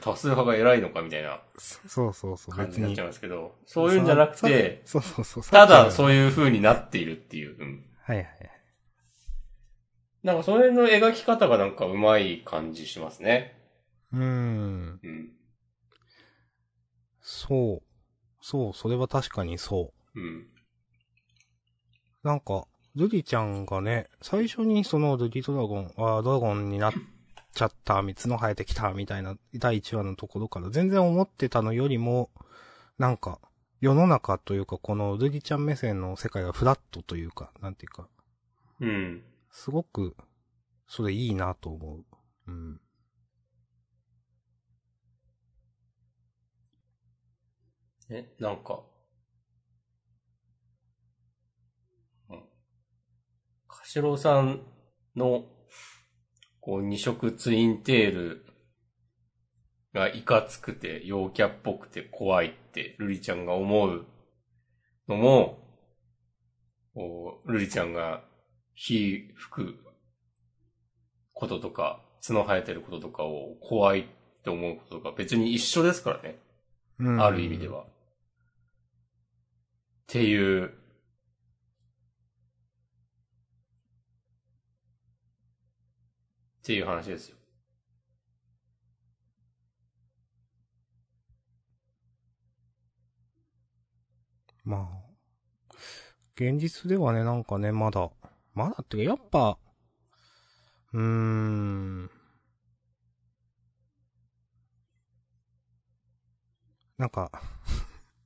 [0.00, 3.06] 多数派が偉いのかみたいなそうそうそう、感じになっちゃい。
[3.06, 5.42] ますけど、そういうんじゃなくて、そうそうそう。
[5.44, 5.90] ただう。
[5.90, 7.56] そういう風になっているっていう。
[7.58, 7.84] うん。
[8.02, 8.26] はいはい。
[10.22, 13.58] なんかその辺の描き方がなんか上手い感じしますね。
[14.12, 15.00] うーん。
[15.02, 15.32] うん。
[17.22, 17.90] そう。
[18.42, 20.20] そう、それは確かにそう。
[20.20, 20.46] うん。
[22.22, 26.92] なんか、ルリちゃんがね、最初にそのルリドラゴン、あードラゴンになっ
[27.54, 32.30] ちゃった、三つの生えてきた、みたいな第一話のところから全然思ってたのよりも、
[32.98, 33.38] なんか、
[33.80, 38.08] 世の中というかこのルリちゃん目線の世界がフラットというか、なんていうか、
[38.80, 39.22] うん。
[39.50, 40.16] すごく、
[40.86, 42.04] それいいなと思う。
[42.48, 42.80] うん。
[48.10, 48.80] え、なんか。
[52.28, 52.42] うん。
[53.90, 54.60] かしろさん
[55.16, 55.46] の、
[56.60, 58.46] こう、二色ツインテール
[59.92, 64.06] がいかつくて、陽キャっぽくて怖いって、ルリちゃんが思う
[65.08, 65.58] のも、
[66.94, 68.22] こうルリちゃんが
[68.74, 69.74] 火吹く
[71.32, 74.04] こととか、角生えてることとかを怖いっ
[74.44, 76.38] て思うこととか別に一緒ですからね。
[77.00, 77.66] うんある意味で。
[77.66, 77.82] は。
[77.82, 77.86] っ
[80.06, 80.79] ていう。
[86.70, 87.36] っていう話ですよ。
[94.62, 95.74] まあ、
[96.36, 98.08] 現実ではね、なんかね、まだ、
[98.54, 99.58] まだっていうか、やっぱ、
[100.92, 102.10] うーん、
[106.98, 107.32] なんか、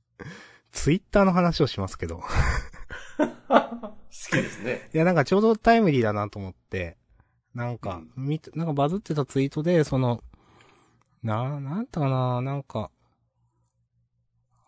[0.71, 2.21] ツイッターの話をしますけど。
[3.49, 4.87] 好きですね。
[4.93, 6.99] いや、なんかちょうどタイムリーだなと思って、
[7.55, 10.21] なんか、みて、なんかバズってたツイートで、その、
[11.23, 12.91] な、なんだかな、なんか、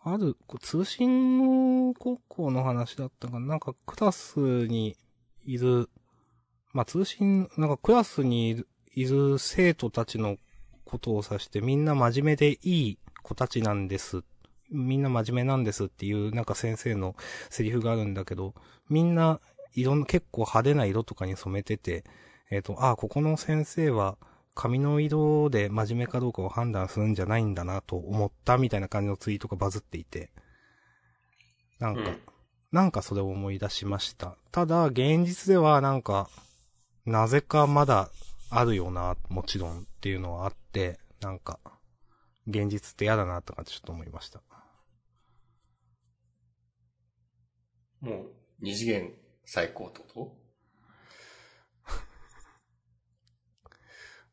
[0.02, 4.96] ある、こう通信高校の話だったかな、なんかクラスに
[5.44, 5.90] いる、
[6.72, 10.38] まあ通信、なんかクラスにいるいる生徒たちの
[10.84, 14.24] ことを指してみんな真面目でいい子たちなんです。
[14.70, 17.14] みんな真面目なんですっていうなんか先生の
[17.48, 18.54] セリフがあるんだけど、
[18.88, 19.40] みんな
[19.74, 22.02] 色の結構派手な色とかに染めてて、
[22.50, 24.16] えっ、と、ああ、ここの先生は
[24.54, 30.30] 髪の色で真面目かどうかを判断するんじゃないんだなと思ったみたいな感じのツイートがバズっていて、
[31.78, 32.18] なんか、うん。
[32.72, 34.36] なんかそれを思い出しました。
[34.50, 36.28] ただ、現実ではなんか、
[37.06, 38.10] なぜかまだ
[38.50, 41.60] あるよな、もちろんっていうのはあって、なんか、
[42.46, 44.40] 現実って嫌だなとかちょっと思いました。
[48.00, 48.30] もう、
[48.60, 49.12] 二次元
[49.44, 50.37] 最高ってこ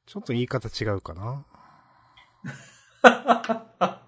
[0.06, 1.46] ちょっと言い方違うかな。
[3.02, 4.00] と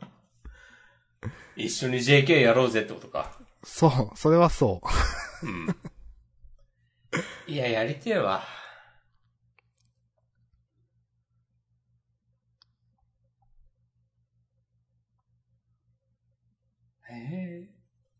[1.58, 3.38] 一緒に JK やろうぜってことか。
[3.64, 4.82] そう、それはそ
[5.44, 5.48] う。
[5.48, 5.68] うん。
[7.48, 8.44] いや、やりてえわ。
[17.10, 17.70] へえ。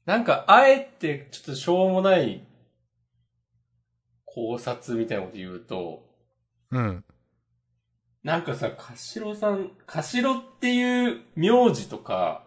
[0.06, 2.46] なんか、あえて、ちょっとしょうもない
[4.26, 6.08] 考察みたいなこと言うと、
[6.72, 7.06] うん。
[8.24, 12.44] なんかさ、かしろさん、かしろっていう名字とか、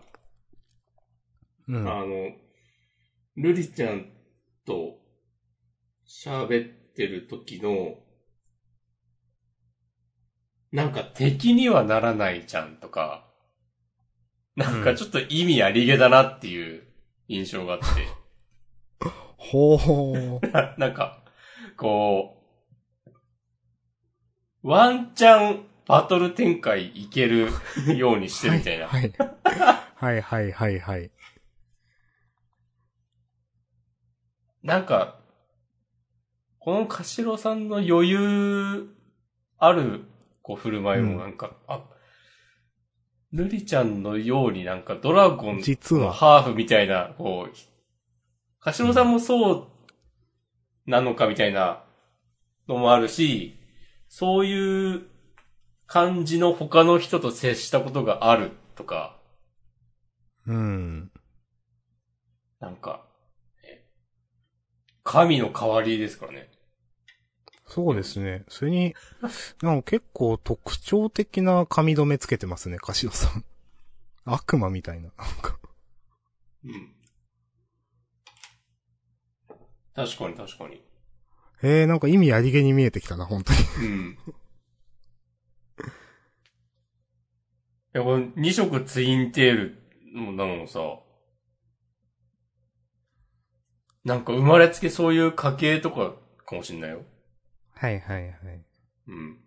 [1.69, 1.89] うん。
[1.89, 2.33] あの、
[3.37, 4.11] ルリちゃん
[4.67, 4.99] と
[6.07, 7.97] 喋ってる時の、
[10.73, 13.27] なんか敵にはならないじゃんとか、
[14.57, 16.83] なんかちょっと意味ありげだなっていう
[17.29, 17.87] 印象があって、
[19.41, 20.41] ほー。
[20.79, 21.25] なんか、
[21.77, 22.40] こう、
[24.63, 27.49] ワンチャンバトル展開いける
[27.97, 28.87] ようにしてるみたいな。
[28.87, 29.13] はい。
[29.95, 31.11] はいはいはいはい。
[34.63, 35.19] なんか、
[36.59, 38.95] このかしろさんの余裕
[39.59, 40.05] ある、
[40.43, 41.85] こう、振る舞いもなんか、あ、
[43.33, 46.13] ルリちゃんのようになんかドラゴンの実は。
[46.13, 49.67] ハーフみたいな、こう、かしろさんもそう
[50.87, 51.83] なのかみたいな
[52.69, 53.60] のもあるし、
[54.11, 55.07] そういう
[55.87, 59.17] 感じの他の人と接したことがあるとか、
[60.47, 61.13] うん。
[62.59, 63.07] なんか、
[63.63, 63.87] え
[65.05, 66.51] 神の代わりですからね。
[67.69, 68.45] そうですね。
[68.49, 68.97] それに、
[69.63, 73.45] なんか結構特徴的な髪留めつけてますね、カシオさん。
[74.27, 75.13] 悪魔みたいな。
[75.17, 75.57] なんか
[76.65, 76.95] うん。
[79.95, 80.90] 確かに確かに。
[81.63, 83.59] えー、なんか意味ありげに見えてきたな、本当に。
[83.87, 84.19] うん。
[87.93, 89.83] や、これ2色ツインテール
[90.15, 90.81] のなのさ、
[94.05, 96.15] なんか生まれつきそういう家系とか
[96.47, 97.03] かもしんないよ。
[97.75, 98.65] はいはいはい。
[99.09, 99.39] うん。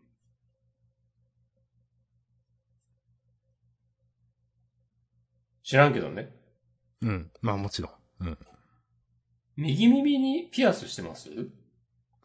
[5.64, 6.30] 知らんけどね。
[7.02, 7.32] うん。
[7.42, 7.90] まあもちろ
[8.20, 8.28] ん。
[8.28, 8.38] うん。
[9.56, 11.30] 右耳にピアスしてます？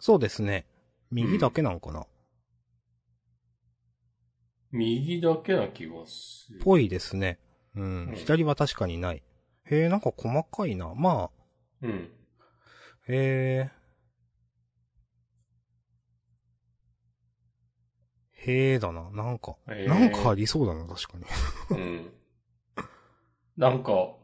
[0.01, 0.67] そうですね。
[1.11, 2.07] 右だけなんかな、
[4.71, 6.61] 右だけな気がする。
[6.63, 7.39] ぽいですね。
[7.75, 8.15] うんうん。
[8.15, 9.23] 左は確かにない。
[9.65, 10.95] へえ、なんか細かいな。
[10.95, 11.31] ま
[11.83, 12.11] うん。
[13.09, 13.79] あ、へえ。
[18.33, 19.11] へえだな。
[19.11, 21.25] なんか、なんかありそうだな、確かに。
[21.71, 22.13] うん。
[23.57, 24.15] なんか、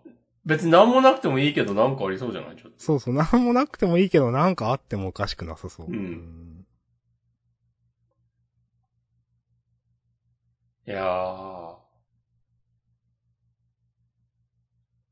[0.45, 2.57] 別に何もなくてもいいけどなんかありそうじゃない？
[2.57, 2.79] ちょっと。
[2.79, 5.87] そうそう、なんもなくてもいいけど、なんかあってもおかしくなさそう。
[5.87, 6.67] うん
[10.87, 11.75] いやー。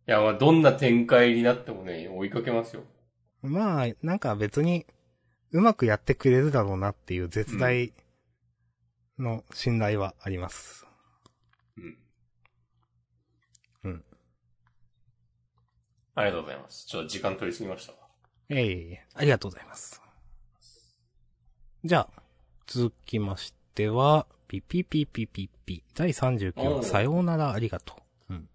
[0.07, 2.83] いや、まあ、どんな展開になってもね、追いかけますよ。
[3.41, 4.85] まあ、なんか別に、
[5.53, 7.95] うまくやってくれるだろうなっていう絶大
[9.19, 10.87] の信頼はあります。
[11.77, 11.99] うん。
[13.85, 14.05] うん。
[16.15, 16.87] ありがとうございます。
[16.87, 17.99] ちょっと時間取りすぎましたわ。
[18.51, 18.57] え
[18.93, 20.03] えありがとうございます。
[21.85, 22.23] じゃあ、
[22.67, 27.95] 続きましては、ピピピピピピ、第39おう話、さようならありがと
[28.29, 28.35] う。
[28.35, 28.49] うん。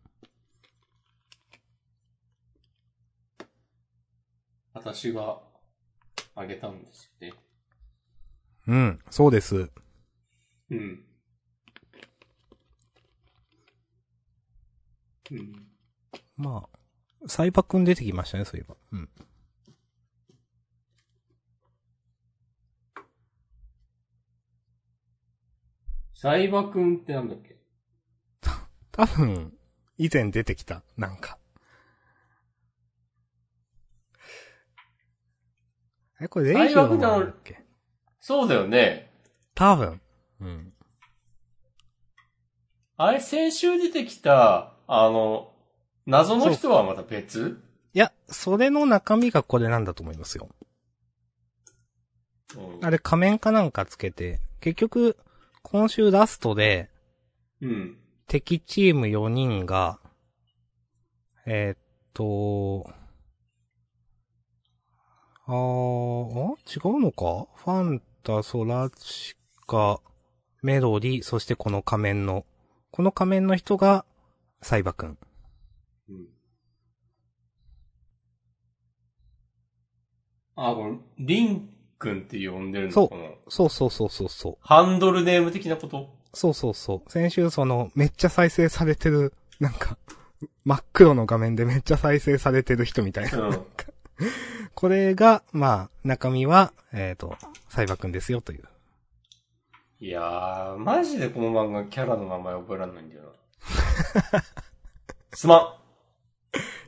[4.73, 5.39] 私が
[6.35, 7.33] あげたんですよね。
[8.67, 9.71] うん、そうです。
[10.69, 11.03] うん。
[15.31, 15.67] うん。
[16.37, 16.76] まあ、
[17.27, 18.75] サイバくん出てきましたね、そういえば。
[18.91, 19.09] うん。
[26.13, 27.57] サイバくんってなんだっけ？
[28.91, 29.53] 多分、
[29.97, 31.37] 以前出てきた、なんか。
[36.19, 37.63] え、これレイジの名前だっけ？
[38.19, 39.11] そうだよね。
[39.53, 40.01] 多分。
[40.39, 40.73] うん。
[42.97, 45.53] あれ、先週出てきた、あの、
[46.07, 47.59] 謎の人はまた別？
[47.93, 50.49] いや、それの中身がこれなんだと思いますよ。
[50.49, 50.57] うん
[52.85, 55.17] あれ仮面かなんかつけて、結局、
[55.63, 56.89] 今週ラストで、
[57.61, 57.97] うん。
[58.27, 59.99] 敵チーム4人が、
[61.45, 61.77] えーっ
[62.13, 62.89] と、
[65.45, 66.55] あー、あ？
[66.65, 67.47] 違うのか？
[67.55, 69.35] ファンタ、ソラチ
[69.65, 69.99] カ、
[70.61, 72.45] メロディ、そしてこの仮面の、
[72.91, 74.05] この仮面の人が、
[74.61, 75.09] サイバくん。
[75.09, 75.17] うん。
[80.57, 84.57] あ、これ、リンくんって呼んでるのかなそうそうそうそうそう。
[84.61, 86.09] ハンドルネーム的なこと？
[86.33, 87.11] そうそうそう。
[87.11, 89.97] 先週その、めっちゃ再生されてる、なんか、
[90.65, 93.39] 真っ黒の画面でめっちゃ再生されてる人みたいな。
[93.39, 93.65] うん。
[94.73, 97.35] これが、まあ、中身は、えっ、と、
[97.69, 98.63] サイバくんですよという。
[99.99, 104.43] いやー、マジでこの漫画キャラの名前覚えらんないんだよな。
[105.33, 105.79] すま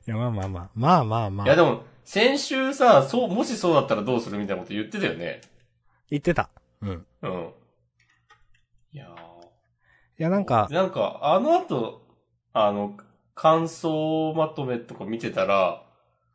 [0.08, 0.70] いや、まあまあまあ。
[0.76, 1.48] まあまあまん。
[1.48, 1.56] いやあ。
[1.56, 5.42] でも、先週さ、そう、もしそうだったらどうするみたいなこと言ってたよね。
[6.10, 6.50] 言ってた。
[6.82, 7.06] うん。
[7.22, 7.54] うん。
[8.94, 9.06] いや
[10.18, 12.02] いや、なんかー。、なんか、あの後、
[12.52, 12.98] あの、
[13.36, 15.84] 感想まとめとか見てたら、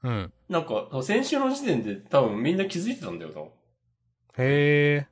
[0.04, 0.32] うん。
[0.48, 3.40] なんか、先週の時点で多分みんな気づいてたんだよな。
[4.44, 5.08] へえ。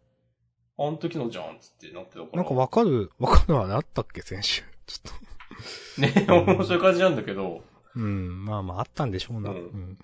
[0.79, 2.37] あの時のじゃんっつってなってたから。
[2.37, 4.63] なんかわかる、わかるあれあったっけ先週。
[4.87, 5.11] ちょ
[5.99, 7.43] っね、面白い感じなんだけど。
[7.43, 7.65] と。
[7.97, 8.45] うん。
[8.45, 9.51] まあまあ、あったんでしょうな。
[9.51, 9.99] ううんん。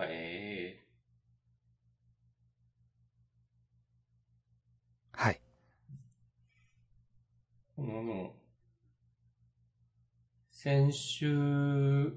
[0.00, 0.82] ええ
[5.12, 5.40] はい。
[7.76, 8.34] この、も
[10.50, 12.12] 先週、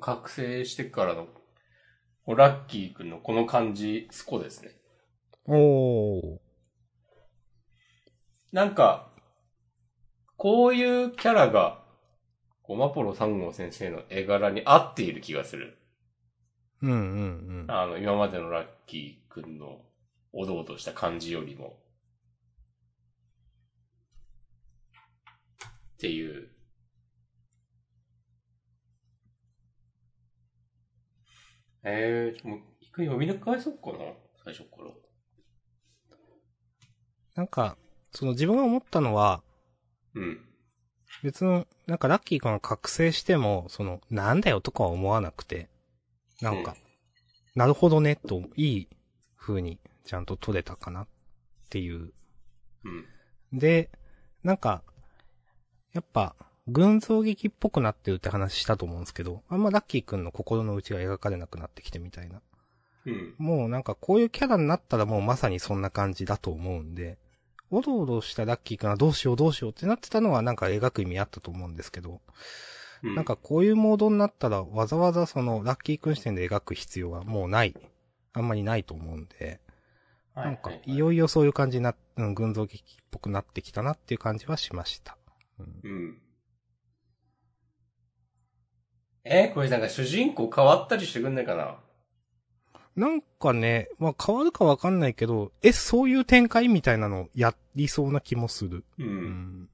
[0.00, 1.28] 覚醒してからの、
[2.26, 4.70] ラッキーくんのこの感じ、スコですね。
[5.46, 6.38] おー。
[8.52, 9.10] なんか、
[10.36, 11.82] こういうキャラが、
[12.62, 15.81] ゴマポロ3号先生の絵柄に合っている気がする。
[16.82, 17.70] うんうんうん。
[17.70, 19.80] あの、今までのラッキーくんの、
[20.32, 21.78] おどおどした感じよりも。
[25.64, 25.68] っ
[25.98, 26.48] ていう。
[31.84, 33.98] えー、もう一回読み返そうかな？
[34.44, 34.90] 最初から。
[37.34, 37.76] なんか、
[38.10, 39.42] その自分が思ったのは、
[40.14, 40.48] うん。
[41.22, 45.68] 別の、なんかラッキー君が覚醒しても、その、なんだよとかは思わなくて、
[46.42, 46.76] なんか、
[47.54, 48.88] なるほどね、と、いい
[49.36, 51.06] 風にちゃんと取れたかなっ
[51.70, 52.12] ていう。
[52.84, 52.88] う
[53.54, 53.58] ん。
[53.58, 53.90] で、
[54.42, 54.82] なんか、
[55.92, 56.34] やっぱ、
[56.68, 62.40] 群像劇っぽくなってるって話したと思うんですけど、あんまラッキーくんの心の内が描かれなくなってきてみたいな。
[63.04, 63.34] うん。
[63.38, 67.18] もうなんかこういうキャラになったらもうまさにそんな感じだと思うんで、
[67.70, 72.20] おどおどしたラッキーくんはどうしようどうしようってなってたのはなんか描く意味あったと思うんですけど、
[73.02, 77.74] うん、なんかこういうモードになったらわざわざそのラッキーくん視点で描く必要はもうない。
[78.34, 79.60] あんまりないと思うんで、
[80.34, 85.18] はい、なんかはいいよいよそういう感じにな、うん、群像劇っぽくなってきたなっていう感じはしました。
[85.58, 86.18] うんうん。
[89.24, 91.76] えこれなんか主人公変わったりしてくんないかな？
[92.96, 98.84] なんかね、まあ変わるかわかんないけど、え、そういう展開みたいなのやりそうな気もする。
[98.98, 99.02] う。
[99.02, 99.68] うん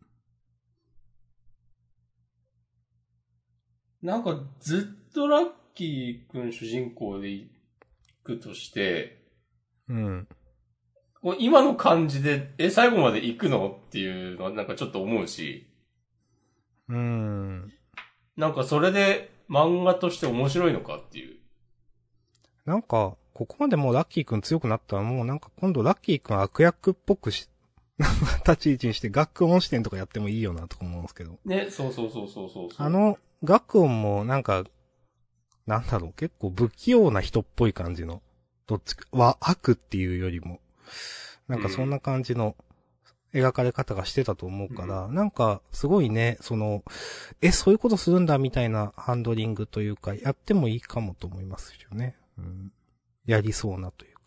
[4.03, 7.49] なんかずっとラッキーくん主人公で行
[8.24, 9.22] くとして、
[9.88, 10.28] うん。
[11.20, 13.80] こう今の感じで、え、最後まで行くの？
[13.86, 15.68] っていうのはなんかちょっと思うし、
[16.88, 17.72] うん。
[18.36, 21.36] なんかそれで漫画として面白いのかっていう。
[22.64, 27.58] なんか、ここまでもうラッキーくん強くなったらもうなんか今度ラッキーくん悪役っぽくし、なんか
[28.46, 31.38] 立ち位置にして学音視点とかやってもいいよなとか思うんですけど。
[31.44, 32.86] ね、そうそうそうそうそうそう。
[32.86, 34.64] あ、の、学音もなんか、
[35.66, 38.22] なんだろう、結構不器用な人っぽい感じの、
[38.66, 40.61] どっちか、は悪っていうよりも、
[41.49, 42.57] なんかそんな感じの
[43.34, 46.84] 描かれ方がしてたと思うから、なんかすごいね、その、
[47.42, 52.16] え、そういうことするんだみたいなハンドリングというか、やってもいいかもと思いますよね。
[52.38, 52.72] うん、
[53.26, 54.18] やりそうなという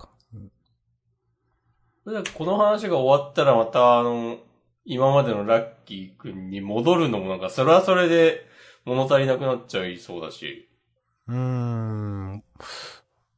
[2.11, 4.37] それでこの話が終わったらまたあの、
[4.83, 8.41] 今までのラッキーくんに戻るのもなんかそれはそれで
[8.83, 10.67] 物足りなくなっちゃいそうだし。
[11.27, 12.43] うーん。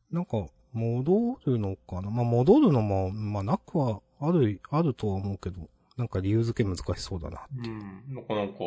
[0.09, 2.09] なんか、戻るのかな？
[2.09, 7.45] まあ、戻るのも、まあ、なくは、ある、あるとは思うけど、なんか理由付け難しそうだな。
[7.55, 8.15] うん。
[8.15, 8.59] なんかなんか、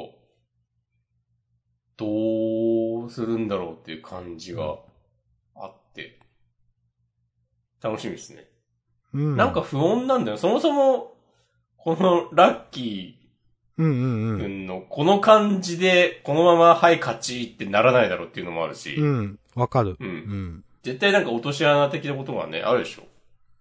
[1.97, 4.77] どうするんだろうっていう感じが
[5.57, 6.21] あって、
[7.83, 8.49] 楽しみですね。
[9.17, 9.37] うん。
[9.37, 10.39] なんか、不穏なんだよ。
[10.39, 11.15] そもそも、
[11.77, 13.19] このラッキ。
[13.79, 19.39] ーくんのこの感じで、このままはい勝ちってならないだろうっていうのもあるし、うん。
[19.55, 19.97] わかる。
[20.01, 20.05] う。
[20.05, 20.65] うんん。
[20.83, 23.03] 絶対なんか落とし穴的なことがね、あるでしょ。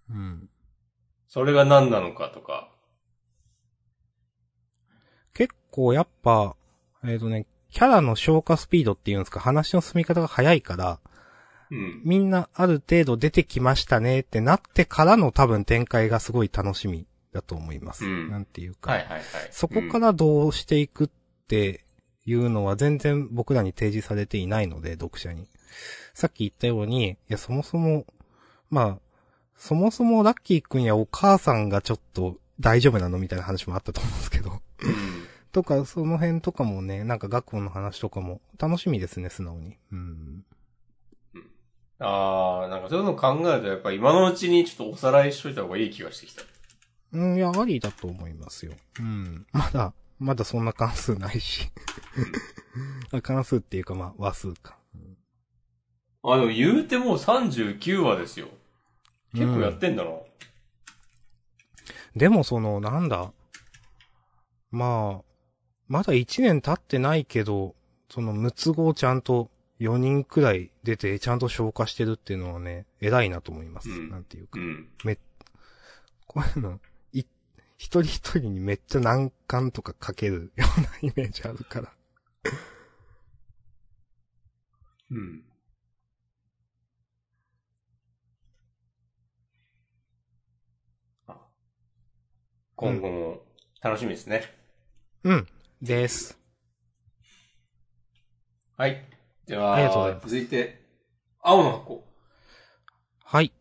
[0.09, 0.49] うん。
[1.27, 2.69] それが何なのかとか。
[5.33, 6.55] 結構やっぱ、
[7.03, 10.99] えっ、とね、キャラの消化スピードっていうんですか、話の進み方が早いから、
[11.71, 12.01] うん。
[12.03, 18.05] みんなある程度出てきましたねってなってからの多分展開がすごい楽しみだと思います。
[18.05, 18.91] うんなんていうか。
[18.91, 19.23] はいはいはい。
[19.51, 21.09] そこからどうしていくっ
[21.47, 21.85] て
[22.25, 25.47] いうのは全然僕らに提示されていないので、読者に。
[26.13, 28.05] さっき言ったように、いや、そもそも、
[28.69, 28.99] まあ、
[29.57, 34.61] そもそもラッキーくんやお母さんがちょっと大丈夫なのみたいな話もあったと思うんですけど。
[35.51, 39.77] とか、その辺とかもね、なんか学校の話とかも楽しみですね、素直に。
[39.91, 40.45] うん。
[42.07, 46.43] あー、なんかそういうの考えるとやっぱ今のうちにちょっとおさらいしといた方がいい気がしてきた。
[47.13, 48.73] うん、いや、ありだと思いますよ。
[48.99, 49.47] うん。
[49.51, 51.71] まだ、まだそんな関数ないし。
[53.23, 54.77] 関数っていうかまあ、話数か。
[56.23, 58.49] あ、でも言うてもう39話ですよ。
[59.33, 60.11] 結構やってんだな。
[62.15, 63.31] でもその、なんだ。
[64.69, 65.23] まあ、
[65.87, 67.75] まだ1年経ってないけど、
[68.09, 69.49] その、六つ子をちゃんと
[69.79, 73.89] 4人くらい出て、ちゃんと消化してるっていうのはね、偉いなと思います。
[73.89, 74.59] うんなんていうか。
[74.59, 74.89] うん。
[76.27, 76.79] こういうの、
[77.13, 77.23] い、
[77.77, 81.93] 一人一人にめっちゃ難関とかかけるようなイメージあるから。
[85.11, 85.43] うん。
[91.27, 91.37] あ
[92.75, 93.41] 今後も
[93.81, 94.43] 楽しみですね。
[95.23, 95.47] うん。
[95.81, 96.39] です。
[98.77, 99.14] はい。
[99.47, 100.81] では、ありがとうございます続いて、
[101.41, 102.03] 青の箱。
[103.23, 103.53] はい。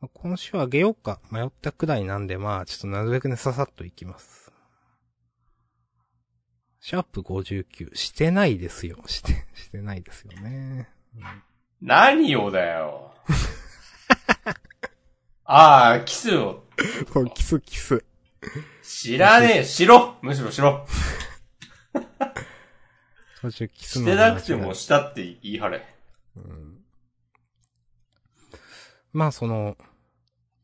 [0.00, 4.50] まあ今週はあげようか迷ったくらいなんで、まあ、ちょっとなるべくね、ささっといきます。
[6.80, 7.94] シャープ59。
[7.94, 8.98] してないですよ。
[9.06, 10.88] して、してないですよね。
[11.82, 13.14] 何をだよ。
[15.44, 16.64] ああ、キスを。
[17.34, 18.02] キスキス。
[18.82, 19.64] 知らねえ。
[19.64, 20.86] しろむしろしろ。
[23.40, 25.86] 途中キスのしてなくてもしたって言い張れ。
[26.36, 26.80] うん
[29.12, 29.76] まあ、その、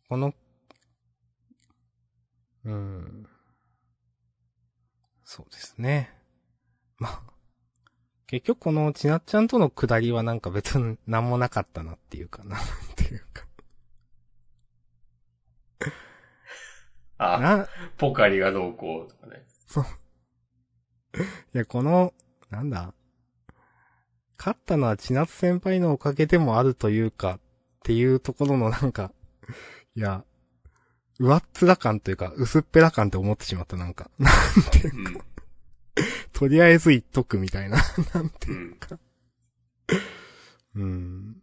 [0.09, 0.33] この、
[2.65, 3.27] うん。
[5.25, 6.13] そうですね。
[6.99, 7.23] まあ、
[8.29, 12.61] 結局このちなっちゃんとの下りはなんか別に何もなかったなっていうかな、っ
[12.95, 13.47] ていうか。
[17.19, 19.45] あ、な、ポカリがどうこうとかね。
[19.67, 19.85] そう。
[21.55, 22.15] いや、この、
[22.51, 22.95] なんだ？
[24.39, 27.41] 勝ったのは千夏先輩のおかげでもあるというか、っ
[27.83, 29.13] ていうところのなんか、
[29.95, 30.25] いや、
[31.19, 34.11] 上っ面感というか、薄っぺら感って思ってしまった、なんか。
[34.19, 35.25] なんていうか、
[36.33, 37.79] とりあえず言っとくみたいな、
[38.13, 38.51] なんて。
[38.51, 38.99] いうか。
[40.75, 41.43] うん。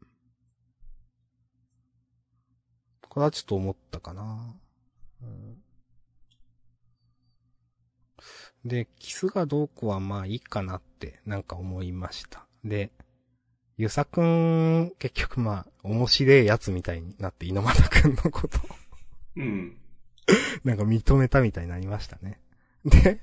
[3.10, 4.56] これはちょっと思ったかな。
[5.22, 5.63] うん
[8.66, 12.46] で、キスがどうこうはまあいいかなってなんか思いました。
[12.64, 12.92] で、
[13.78, 18.62] ゆさくん、結局まあ、面白いやつみたいになって、猪俣くんのことを
[19.38, 19.78] うん。
[20.64, 22.40] なんか認めたみたいになりましたね。
[22.86, 23.20] で、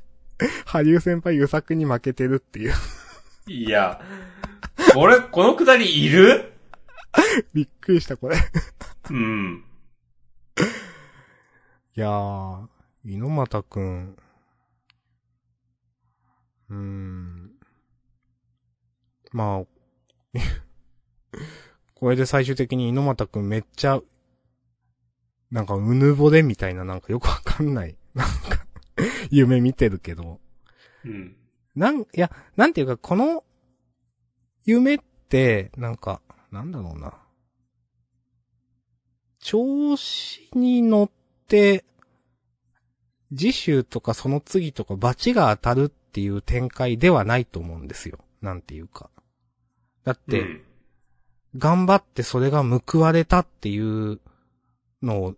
[0.67, 2.75] 羽生先輩ゆさくんに負けてるっていう。
[3.47, 4.03] いや、
[4.97, 6.53] 俺、このくだりいる？
[7.55, 8.37] びっくりした、これ。
[8.37, 8.41] い
[9.11, 9.65] うん。
[11.95, 12.69] やー、
[13.05, 14.17] 猪俣くん。
[16.71, 17.51] うん。
[19.33, 19.67] まあ、
[21.95, 24.01] これで最終的に猪俣くんめっちゃ、
[25.51, 28.67] なんかうぬぼれみたいななんかよくわかんない、なんか、
[29.31, 30.41] 夢見てるけど。
[31.05, 31.37] うん。
[31.75, 33.45] なん、いや、なんていうか、この、
[34.65, 34.99] 夢っ
[35.29, 37.19] て、なんか、なんだろうな。
[39.39, 41.11] 調子に乗っ
[41.49, 41.85] て、
[43.35, 48.19] 次週とかその次とかバチが当たるっていう展開ではないと思うんですよ。
[48.43, 49.11] なんていうか。
[50.05, 50.63] だって、うん
[51.57, 54.21] 頑張ってそれが報われたっていう
[55.03, 55.35] のを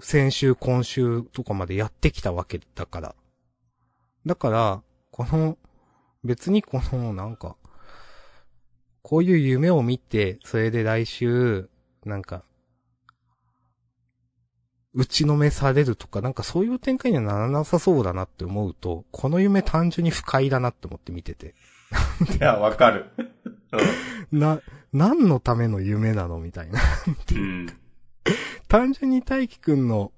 [0.00, 3.14] 先週今週とかまでやってきたわけだから。
[4.26, 5.56] だから、この、
[6.24, 7.56] 別にこのなんか、
[9.00, 11.70] こういう夢を見て、それで来週、
[12.04, 12.44] なんか、
[14.96, 21.54] 打ちのめされるとか、なんかそういう展開にはならなさそうだなって思うと、この夢単純に不快だなって思って見てて。
[22.34, 23.10] いや、わかる。
[24.32, 24.60] な、
[24.94, 26.80] 何のための夢なのみたいな。
[27.32, 27.66] うん。
[28.68, 30.12] 単純に大輝くんの、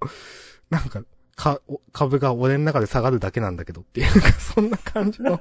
[0.71, 1.03] なんか、
[1.35, 5.41] か、お株が俺の中で下がるだけなんだけどっていうか、そんな感じの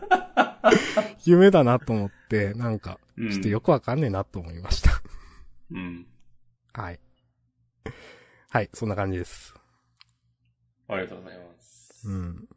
[1.25, 3.29] 夢だなと思って、なんか、うん。
[3.29, 4.91] ちょっとよくわかんねえなと思いました。
[5.71, 6.07] うん。
[6.73, 6.99] はい。
[8.49, 9.53] はい、そんな感じです。
[10.87, 12.07] ありがとうございます。
[12.07, 12.47] うん。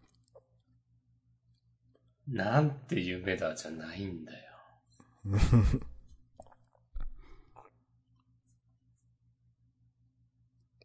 [2.28, 4.38] なんて夢だじゃないんだよ。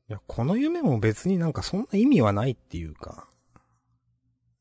[0.07, 3.27] いや、この夢も別になんかそんな意味はないっていうか。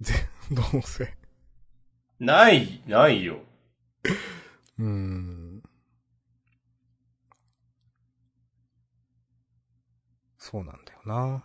[0.01, 0.13] ぜ、
[0.53, 1.17] どうせ。
[2.19, 3.39] ない、ないよ。
[4.79, 5.44] うーん。
[10.55, 11.43] そうなんだよな。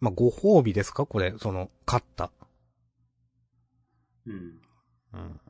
[0.00, 1.04] まあ、ご褒美ですか？
[1.04, 2.30] これ、その、勝った。
[4.24, 4.34] うん。
[5.12, 5.40] うん。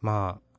[0.00, 0.58] まあ、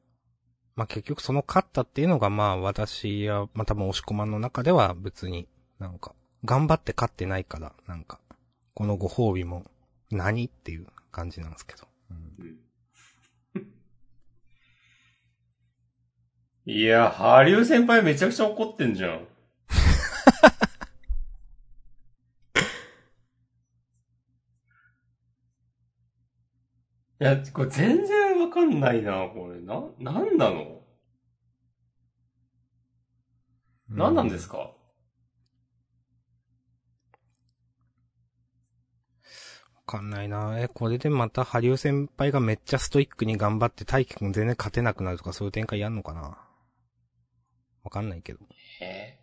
[0.78, 6.16] まあ結局その勝ったっていうのがまあ私や、まあ多分押し込まんの中では別になんか、
[6.46, 8.22] 頑張って勝ってないから、なんか、
[8.76, 9.66] このご褒美も
[10.10, 10.46] 何？
[10.46, 11.86] っていう感じなんですけど。
[12.12, 12.56] うんうん。
[16.68, 19.28] いや、ハリュー先輩めちゃくちゃ怒ってんじゃん。
[27.22, 29.62] いや、これ全然わかんないな、これ。
[29.62, 30.82] な、なんなの？
[33.88, 34.58] 何なんですか？
[34.58, 34.76] わ
[39.86, 40.60] かんないな。
[40.60, 46.40] え、これでまた、ハリウ先輩がめっちゃストイックに頑張って、大輝くん全然勝てなくなるとかそういう展開やんのかな？
[47.86, 48.40] わかんないけど。
[48.82, 49.20] え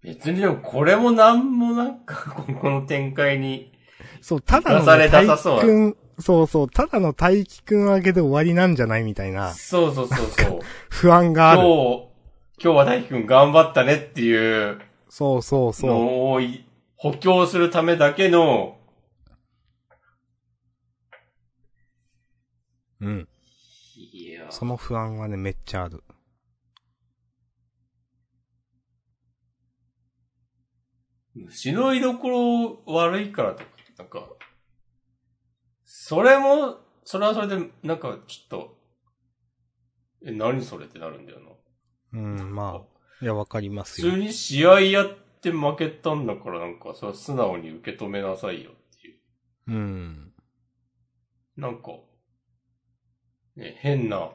[0.00, 3.72] 別にでもこれもなんもなんか、 ここの展開に。
[4.20, 10.60] そう、ただの、ね、大輝くん、そうそう、ただの大輝くん上げで終わりなんじゃないみたいなそうそうそうそう。
[10.88, 11.68] 不安があ今る。
[11.68, 12.08] 日、
[12.62, 15.90] 今日は大輝くん頑張ったねっていうそうそうそう。
[15.90, 16.40] の
[16.94, 18.78] 補強するためだけの、
[23.00, 23.28] うん。
[24.50, 26.02] その不安はね、めっちゃある。
[31.46, 33.64] 虫の居所悪いからとか、
[33.98, 34.28] なんか、
[35.84, 38.78] それも、それはそれで、なんか、ちょっと、
[40.24, 41.46] え、何それってなるんだよな。
[42.12, 44.10] うん、まあ、いや、わかりますよ。
[44.10, 45.08] 普通に試合やっ
[45.40, 49.18] て負けたんだからなんか、それは素直に受け止めなさいよっていう。
[49.68, 50.32] うん。
[51.56, 51.92] なんか、
[53.56, 54.30] ね、変な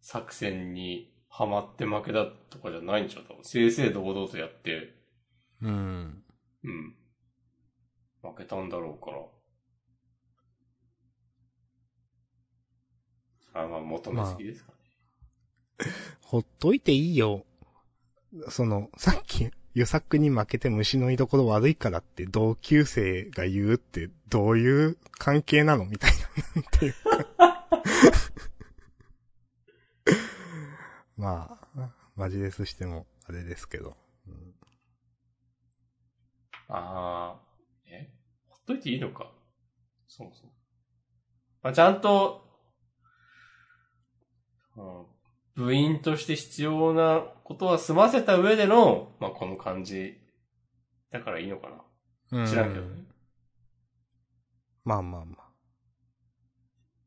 [0.00, 4.99] 作戦にハマって負けだとかじゃないんちゃう多分正々堂々とやって、
[5.62, 6.22] うん。
[6.64, 6.94] うん。
[8.22, 9.22] 負けたんだろうから。
[13.62, 14.78] あ、まあ、求めすぎですかね。
[16.22, 17.44] ほっといていいよ。
[18.48, 26.16] その、さっき、ユサクに負けて虫の居所悪いからって同級生が言うってどういう関係なのみたいな。
[26.62, 27.66] っていうか。
[31.16, 33.96] まあ、マジレスしてもあれですけど。
[36.70, 37.40] うんああ、
[37.86, 38.08] え？
[38.48, 39.30] ほっといていいのか？
[40.06, 40.50] そうそう。
[41.62, 42.42] まあ、ちゃんと、
[44.76, 50.16] うん、部員として必要なことは済ませた上での、まあ、この感じ。
[51.10, 51.68] だからいいのか
[52.30, 53.02] な知らんけどね。
[54.84, 55.36] まあまあま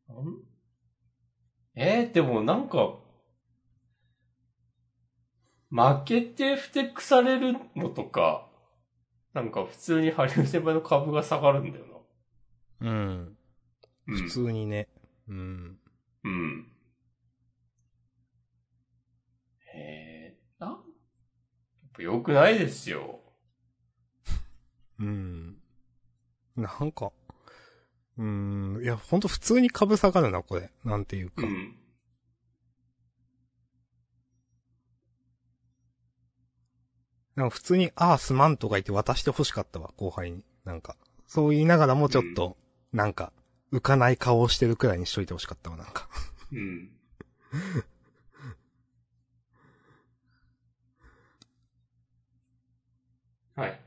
[0.09, 0.14] あ。
[0.14, 0.26] なん？
[1.76, 2.99] えーでもなんか、
[5.72, 8.47] 負けてふてくされるのとか、
[9.34, 11.86] なんか普通にハリウ先輩の株が下がるんだよ
[12.82, 13.38] うん。
[14.08, 14.18] な。
[14.18, 14.88] 普通にね。
[15.28, 15.80] うん。
[16.24, 16.68] うん。
[19.74, 20.82] へえ、なん、やっ
[21.94, 23.22] ぱ良くないですよ。
[25.00, 25.58] うん。
[26.56, 27.12] なんか、
[28.18, 28.80] うん。
[28.84, 30.70] いや、ほんと普通に株下がるな、これ。
[30.86, 31.48] なんていうか。
[31.48, 31.76] うん。
[37.36, 40.44] なんか普通に、ああ、すまんとか言って渡して欲しかったわ、後輩に。
[40.66, 40.96] なんか、
[41.28, 42.58] そう言いながらもちょっと、
[42.92, 43.32] なんか、
[43.72, 46.08] 浮かない顔をしてるくらいにしといて欲しかったわ、なんか。
[46.52, 46.90] うん。
[53.56, 53.80] はい。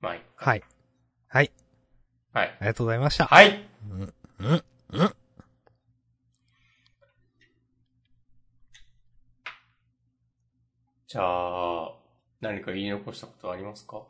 [0.00, 0.22] まあいい。
[0.36, 0.62] はい。
[1.28, 1.52] はい。
[2.32, 2.48] はい。
[2.48, 3.26] ありがとうございました。
[3.26, 3.68] はい。
[3.90, 4.14] うん。
[4.40, 4.64] うん。
[4.92, 5.14] うん。
[11.06, 11.99] じゃあ、
[12.40, 14.02] 何か言い残したことありますか？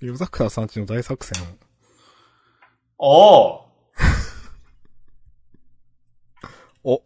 [0.00, 1.42] 夜桜さんちの大作戦。
[2.98, 3.64] おー
[6.84, 7.02] お。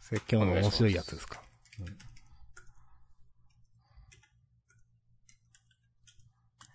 [0.00, 1.42] それ今日の面白いやつですか。
[1.80, 1.98] うん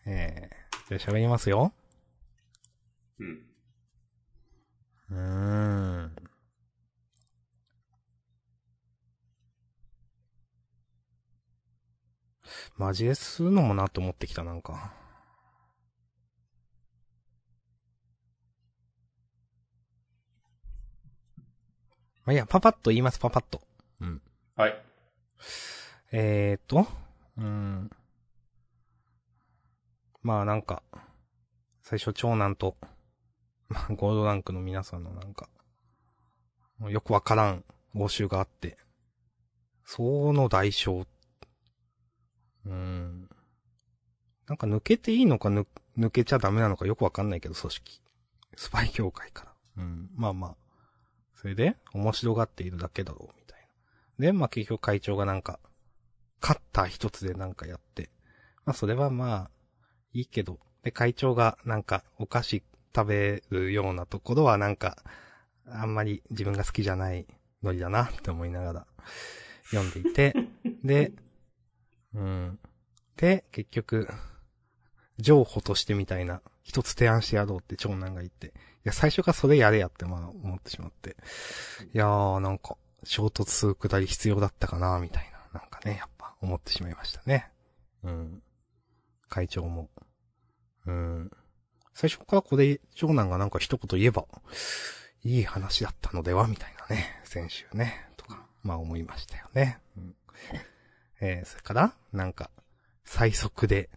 [0.03, 1.71] えー、じゃあ喋りますよ。
[3.19, 3.45] うん。
[5.11, 5.17] うー
[6.07, 6.15] ん。
[12.82, 14.91] マジでするのもなと思ってきた、なんか。
[22.25, 23.61] まあ、いいや、パパッと言います、パパッと。
[23.99, 24.21] うん。
[24.55, 24.82] はい。
[26.11, 26.88] えーと、
[27.38, 27.91] うん。
[30.23, 30.82] まあなんか、
[31.84, 32.77] 最初長男と、
[33.69, 35.49] まあゴールドランクの皆さんのなんか、
[36.89, 37.63] よくわからん
[37.93, 38.79] 報酬があって、
[39.86, 41.05] その代償。
[42.66, 43.30] うん。
[44.47, 45.66] なんか抜けていいのか抜
[45.97, 48.01] 抜けちゃダメなのかよくわかんないけど、組織。
[48.55, 49.84] スパイ協会から。
[49.84, 50.09] うん。
[50.16, 50.55] まあまあ。
[51.36, 53.59] それで、面白がっているだけだろう、みたい
[54.20, 54.28] な。
[54.28, 55.59] で、まあ結局会長がなんか、
[56.39, 58.09] カッター一つでなんかやって。
[58.66, 59.51] まあそれはまあ、
[60.14, 60.59] いいけど。
[60.84, 62.64] で、会長がなんかお菓子
[62.95, 64.97] 食べるようなところはなんか、
[65.68, 67.26] あんまり自分が好きじゃない
[67.64, 68.88] ノリだなって思いながら
[69.70, 70.36] 読んでいて。
[70.84, 71.12] で、
[72.14, 72.59] うん。
[73.18, 74.09] で、結局、
[75.18, 78.47] 譲歩としてみたいな、一つ提案してやろうって長男が言って。
[78.47, 78.51] い
[78.84, 81.16] や、最初からそれやれやってまあ思ってしまって。
[81.93, 85.59] いやー、なんか、衝突するくだり必要だったかな、みたいな。
[85.59, 87.51] なんかね、やっぱ思ってしまいましたね。
[88.03, 88.43] うん。
[89.30, 89.89] 会長も。
[90.86, 91.32] うん。
[91.93, 94.26] 最初からこれ、長男がなんか一言言えば、
[95.24, 99.80] いい話だったのではみたいなね、先週ね、とか、まあ思いましたよね。
[99.97, 100.16] うん、
[101.22, 102.49] えー、それから、なんか、
[103.05, 103.89] 最速で、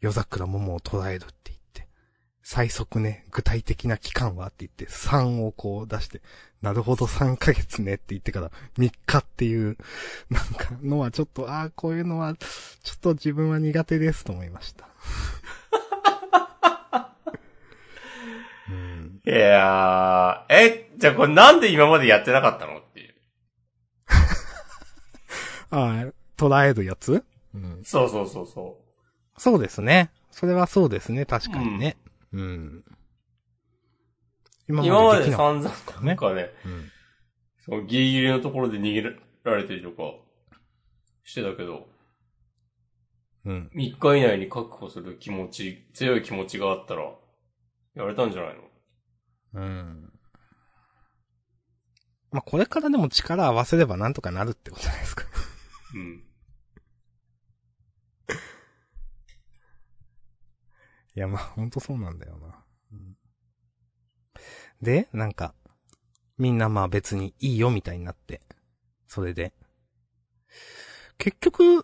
[0.00, 1.88] 夜桜桃を捉えるって言って、
[2.42, 6.22] 最速ね、具体的な期間はって言って、3をこう出して、
[6.62, 9.76] なるほど3ヶ月ねって言ってから、3日っていう、
[10.30, 14.88] なんかのはちょっと、ああ、こういうのは、ちょっと自分は苦手ですと思いました。
[18.70, 19.20] うん。
[19.26, 23.14] いやー、え、じゃあこれなんで今までやってなかったのっていう。
[25.70, 27.24] ああ、捉えるやつ？
[27.54, 27.82] うん。
[27.84, 28.78] そうそうそうそ
[29.36, 30.10] そうですね。
[30.30, 31.96] それはそうですね、確かにね。
[32.32, 32.84] うん。
[34.68, 34.86] 今う。
[34.86, 35.70] 今まで散々
[36.02, 36.90] なんかね、うん。
[37.58, 39.02] そのギリギリのところで逃げ
[39.44, 40.02] られてるとか、
[41.24, 41.88] してたけど、
[43.44, 43.70] うん。
[43.74, 47.10] 3日以内に確保する気持ち、強い気持ちがあったら、
[47.94, 48.60] やれたんじゃないの？
[49.54, 50.12] うん。
[52.30, 55.24] まあ、これからでも力合わせればなんとかなるってことじゃないですか。
[55.94, 56.22] うん。
[61.18, 62.64] いや、まあ、ほんとそうなんだよな。
[62.92, 63.16] うん
[64.80, 65.52] で、なんか、
[66.36, 68.40] みんなまあ別にいいよみたいになって、
[69.08, 69.52] それで。
[71.18, 71.82] 結局、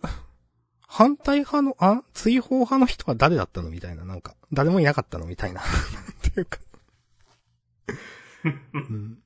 [0.87, 5.59] 反対派の、あ追放派の人は誰だったのみたいな、なんか、誰もいなかったのみたいな。
[5.59, 5.65] っ
[6.21, 6.59] ていうか。
[8.73, 9.21] うん。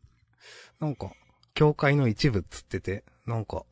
[0.79, 1.13] なんか、
[1.53, 3.63] 教会の一部っつってて、なんか、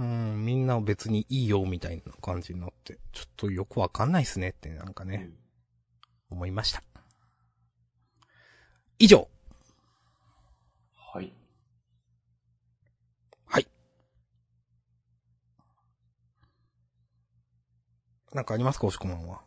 [0.00, 5.28] うん、みんな別にいいよみたいな感じになって、ちょっとよくわかんないっすねってなんかね、
[6.30, 6.82] 思いました。
[8.98, 9.28] 以上
[10.94, 11.30] はい。
[18.32, 19.42] なんかありますか押し込まんは？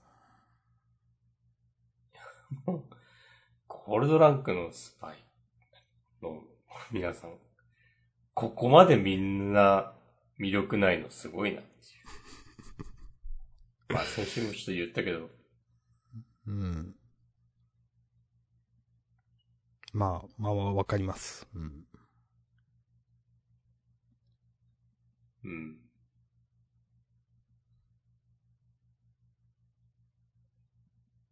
[3.68, 5.16] ゴールドランクのスパイ
[6.22, 6.42] の
[6.92, 7.32] 皆さん、
[8.36, 9.94] ここまでみんな
[10.40, 11.72] 魅力ないのすごいなってい
[13.92, 13.94] う。
[13.94, 15.30] まあ先週もちょっと言ったけど、
[16.48, 16.96] うん。
[19.94, 21.48] まあ、まあ、わかります。
[21.54, 21.86] うん。
[25.44, 25.78] うん。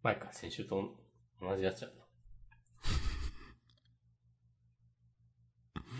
[0.03, 0.95] 前か、先週と
[1.41, 1.93] 同じやつやな。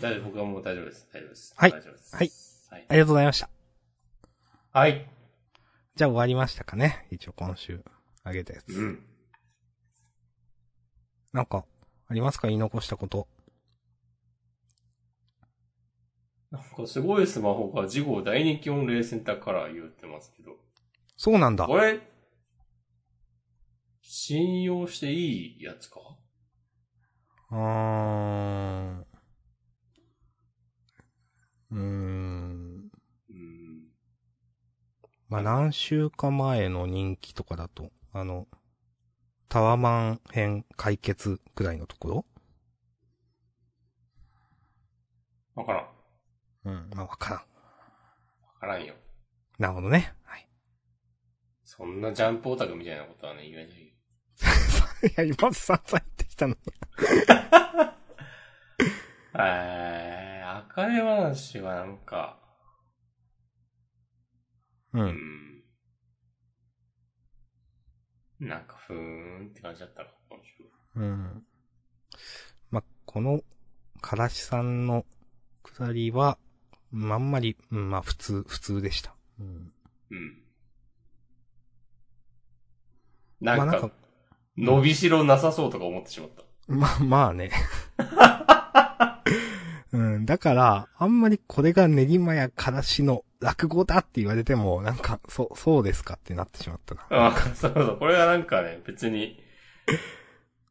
[0.00, 1.08] 大丈夫、僕はもう大丈夫です。
[1.12, 1.54] 大丈夫です。
[1.56, 2.16] はい大丈夫です。
[2.16, 2.51] はい。
[2.72, 2.92] はいあ。
[2.94, 3.50] りがとうございました。
[4.72, 5.06] はい。
[5.94, 7.06] じゃあ終わりましたかね。
[7.10, 7.84] 一応今週、
[8.24, 8.72] あげたやつ。
[8.72, 9.04] うん。
[11.34, 11.66] なんか、
[12.08, 12.48] ありますか？
[12.48, 13.28] 言い残したこと。
[16.50, 20.52] なんかすごいスマホが事後大人気御礼センターカラー言ってますけど。
[21.18, 21.66] そうなんだ。
[21.66, 22.00] これ、
[24.00, 26.00] 信用していいやつか？
[27.50, 29.00] うーん。
[29.00, 32.51] うーん。
[35.38, 35.44] うん。
[35.44, 38.46] まあ、何週か前の人気とかだと、あの、
[39.48, 42.24] タワマン編解決くらいのところ？
[45.54, 45.86] わからん。
[46.64, 47.38] うん、まあ、わからん。
[47.38, 47.44] わ
[48.60, 48.94] からんよ。
[49.58, 50.14] なるほどね。
[50.24, 50.48] はい。
[51.64, 53.92] そんなジャンプオタクみたいなことはね、言えないよ。
[55.08, 56.60] いや、今さんさん言ってきたのに。
[59.34, 62.38] えー、あかね話はなんか、
[64.94, 64.98] う。
[64.98, 65.62] うんん。
[68.40, 70.64] なんか、ふーんって感じだったな、今週。
[70.96, 71.46] うん。
[72.70, 73.42] まあ、この、
[74.00, 75.04] からしさんの
[75.62, 76.38] くだりは、
[76.90, 79.14] まんまり、うん、まあ、普通、普通でした。
[79.38, 79.72] うん。
[80.10, 80.42] うん。
[83.40, 83.94] なんか、まあなんか
[84.56, 86.42] 伸びしろなさそうとか思ってしまった。
[86.68, 87.50] まあ、まあね。
[89.92, 97.06] うん、だから、あんまりこれが練馬やからしの落語だって言われても、なんか、そう、そうですかってなってしまったな。
[97.10, 97.96] あそうそう。
[97.98, 99.42] これはなんかね、別に、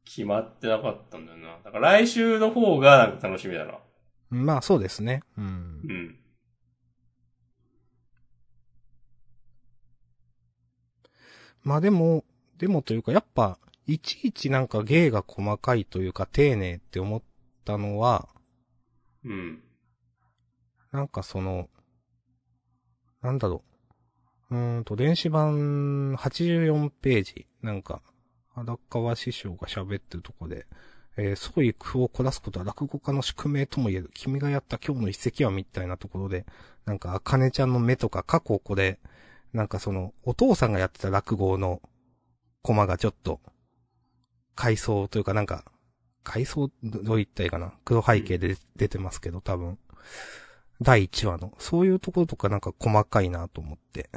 [0.05, 1.59] 決まってなかったんだよな。
[1.63, 3.77] だから来週の方がなんか楽しみだな。
[4.29, 5.23] まあ、そうですね。
[5.37, 5.93] うんう。
[5.93, 6.17] ん。
[11.63, 12.23] まあでも、
[12.57, 13.57] でもというか、やっぱ、
[13.87, 17.21] いちいちなんか芸が細かいというか、丁寧って思っ
[17.65, 18.29] たのは、
[19.23, 19.61] うん。
[20.91, 21.69] なんかその、
[23.21, 23.63] なんだろ
[24.49, 24.55] う。
[24.55, 28.01] うーんと、電子版84ページ、なんか、
[28.53, 30.65] 荒川師匠が喋ってるとこで、
[31.17, 34.09] えー、創意工夫を凝らすことは落語家の宿命とも言える。
[34.13, 36.45] 君がやった今日の一石はみたいなところで、
[36.85, 38.99] なんか、あかねちゃんの目とか過去これ、
[39.53, 41.81] なんかその、お父さんがやってた落語の
[42.61, 43.39] コマがちょっと、
[44.55, 45.65] 回想というかなんか、
[46.23, 47.73] 回想、どう言ったらいいかな。
[47.83, 49.77] 黒背景で出てますけど、多分。
[50.81, 51.53] 第1話の。
[51.59, 54.09] そういうところとかなんか細かいなと思って。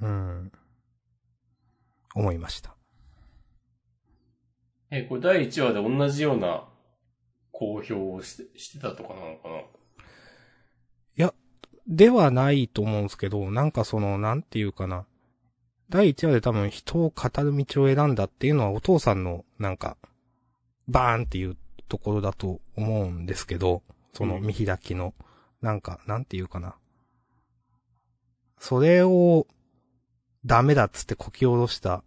[0.00, 0.08] うん。
[0.08, 0.52] うん。
[2.14, 2.76] 思いました。
[4.90, 6.68] え、これ第1話で同じような
[7.50, 9.54] 公表をしてしてたとかなのかな？
[11.86, 15.04] ではないと思うんですけど、なんかその、なんていうかな。
[15.94, 19.96] 第1話で多分人を語る道を選んだっていうのはお父さんの、なんか、
[20.88, 21.56] バーンっていう
[21.88, 23.80] ところだと思うんですけど、
[24.12, 25.14] その見開きの、
[25.62, 26.74] なんか、なんていうかな。
[28.58, 29.46] それを、
[30.44, 32.02] ダメだっつってこき下ろした、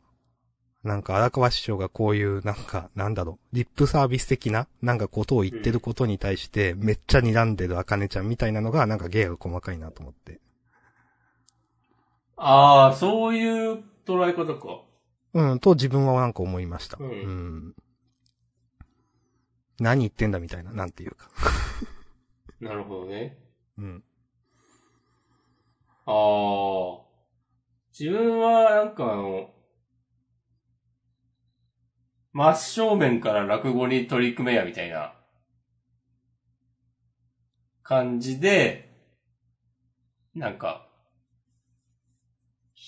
[0.83, 10.41] なんか荒川師匠がこういう、なんか、なんだろう、リップサービス的な、なんかことを言ってることに対して、めっちゃ睨んでる茜ちゃんみたいなのが、なんか芸が細かいなと思って。
[12.37, 14.83] ああ、そういう捉え方か。
[15.33, 16.97] うん、と自分はなんか思いました。
[16.99, 17.75] うんん
[19.79, 21.29] 何言ってんだみたいな、なんていうか。
[22.59, 23.37] なるほどね。
[23.77, 24.03] うん。
[26.05, 26.11] あ
[27.03, 27.07] あ。
[27.99, 29.49] 自分は、なんかあの、
[32.33, 35.13] 真正面から落語に取り組めや、みたいな、
[37.83, 38.89] 感じで、
[40.35, 40.86] なんか、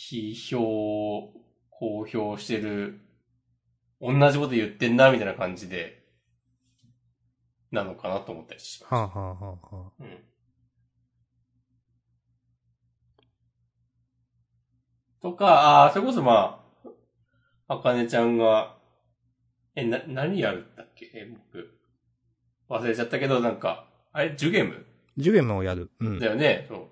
[0.09, 1.33] 批評、
[1.69, 3.01] 公表してる、
[4.01, 6.03] 同じこと言ってんな、みたいな感じで、
[7.71, 8.93] なのかなと思ったりします。
[8.93, 10.25] はあ、はあはあはあ、うん。
[15.21, 16.63] とか、ああ、それこそま
[17.67, 18.77] あ、あかねちゃんが、
[19.75, 21.11] え、な、何やるんだっけ？
[21.13, 21.79] え、僕。
[22.69, 24.85] 忘れちゃったけど、なんか、あれ、ジュゲム？
[25.17, 25.91] ジュゲムをやる。
[25.99, 26.25] うんだ。
[26.25, 26.87] よね、そう。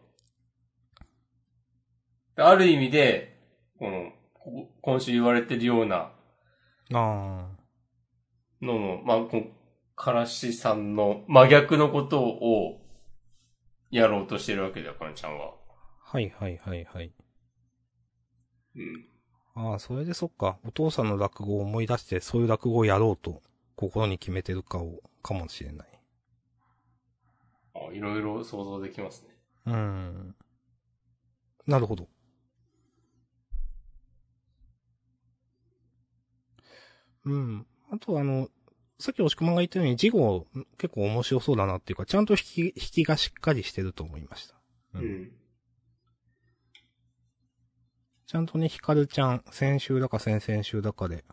[2.38, 3.36] である意味で、
[3.80, 6.12] この、こ今週言われてるようなあ
[6.94, 7.48] あ。
[8.62, 9.44] のの、まあ、この、
[9.96, 12.80] からしさんの真逆のことを
[13.90, 15.56] やろうとしてるわけだよ、あかねちゃんは。
[16.00, 17.12] はいはいはいはい。
[18.76, 19.06] うん。
[19.56, 20.60] ああ、それでそっか。
[20.64, 23.42] お父さんの落語を思い出して、そういう落語をやろうと、
[23.76, 25.88] 心に決めてるかを、かもしれない。
[27.74, 29.30] あいろいろ想像できますね。
[29.66, 30.36] うん。
[31.66, 32.08] なるほど。
[37.28, 37.68] うん。
[37.92, 38.50] あとあの、
[39.00, 40.48] さっき押し込まんが言ったように、事後
[40.78, 44.56] 結構面白そうだなっていうか、ちゃんと引き、引きがしっかりしてると思いました。
[44.96, 45.32] ううんん。
[48.26, 51.24] ちゃんとね、ヒカルちゃん、先週だか先々週だかで、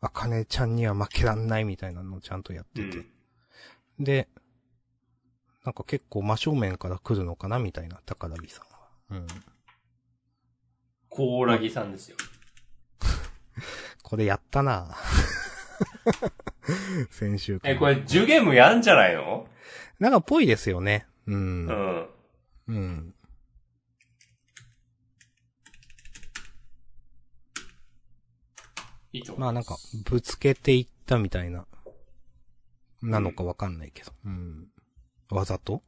[0.00, 3.04] あかねちゃんには負けらんないみたいなのをちゃんとやってて。
[3.98, 4.28] で、
[5.64, 8.62] なんか結構真正面から来るのかなみたいな、宝木さ
[9.10, 9.22] んは。
[9.22, 9.26] うん。
[11.08, 12.16] コーラギさんですよ。
[14.02, 14.94] これやったな
[17.10, 19.46] 先週え、これ、ジュゲムやんじゃないの？
[19.98, 21.06] なんかぽいですよね。
[21.26, 21.72] うんう。
[21.72, 22.08] ん。
[22.68, 23.14] うん。
[29.12, 31.66] いいと思いまあなんか、ぶつけていったみたいな、
[33.02, 34.12] なのかわかんないけど。
[34.24, 34.68] うん。
[35.30, 35.82] わざと？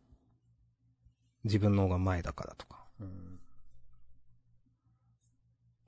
[1.44, 2.84] 自分の方が前だからとか。
[3.00, 3.38] うん。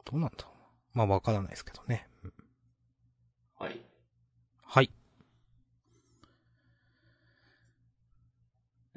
[0.04, 0.46] どうなんだ
[0.94, 2.06] まあわからないですけどね。
[2.24, 2.32] うん
[3.58, 3.80] はい。
[4.64, 4.90] はい。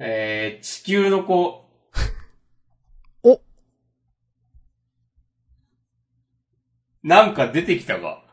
[0.00, 1.70] えー、地球の子。
[3.22, 3.40] お
[7.04, 8.24] なんか出てきたが。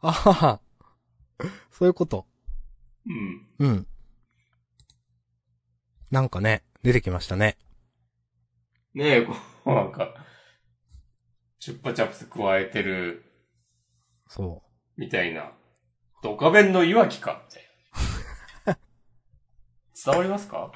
[0.00, 0.60] あはは。
[1.70, 2.26] そういうこと。
[3.06, 3.48] うん。
[3.58, 3.86] うん。
[6.10, 7.56] なんかね、出てきましたね。
[8.92, 10.14] ねえ、こう、なんか、
[11.60, 13.24] チュッパチャプス加えてる、
[14.28, 14.62] そ
[14.96, 15.52] みたいな。
[16.22, 17.64] ドカベンのいわきか、みたい
[18.66, 18.78] な。
[20.04, 20.70] 伝わりますか？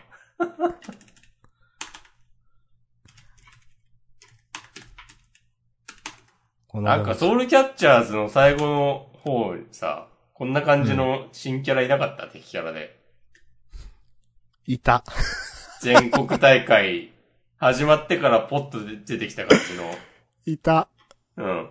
[6.75, 12.99] なんか、ソウルキャッチャーズの最後の方にさ、こんな感じの新キャラいなかった、敵キャラで。
[14.67, 15.05] いた。
[15.81, 17.13] 全国大会、
[17.57, 19.85] 始まってからポッと出てきた感じの。
[20.47, 20.89] いた。
[21.37, 21.71] うん。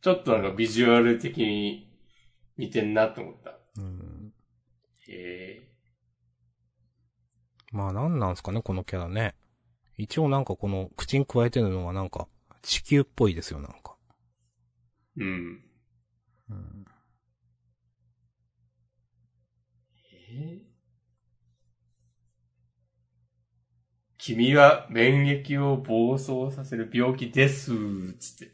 [0.00, 1.90] ちょっとなんかビジュアル的に
[2.56, 3.58] 似てんなって思った。
[3.78, 4.32] うん。
[5.08, 5.68] へえ。
[7.72, 9.34] まあなんなんすかね、このキャラね。
[9.96, 12.28] 一応なんかこの口に加えてるのがなんか
[12.62, 13.96] 地球っぽいですよ、なんか。
[15.16, 15.62] うん。
[16.50, 16.84] うん。
[20.30, 20.67] え
[24.28, 27.72] 君は免疫を暴走させる病気です、
[28.18, 28.52] つって。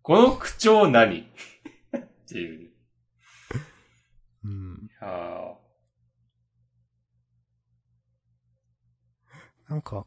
[0.00, 1.18] この口調何？
[1.18, 1.26] っ
[2.26, 2.70] ていう。
[4.42, 4.90] うん。
[5.02, 5.52] あ
[9.68, 10.06] なんか、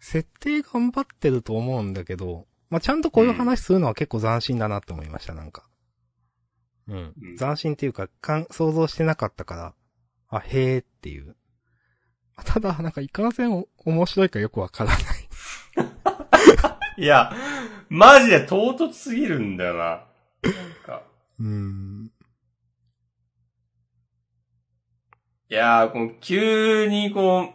[0.00, 5.66] 設定頑張ってると思うんだけど、まあちゃんとこういう話するのは結構斬新だなって思いました、なんか。
[6.88, 7.32] うんう。
[7.32, 9.74] ん斬新っていうか、かん、想像してなかったから、
[10.28, 11.38] あ、へーっていう。
[12.44, 15.00] ただ、なんか、いかんせんお面白いかよくわからない。
[17.02, 17.32] いや、
[17.88, 19.84] マジで唐突すぎるんだよな。
[19.84, 20.04] なん
[20.84, 21.02] か。
[21.38, 22.10] うーん。
[25.48, 27.52] いやー、この急にこ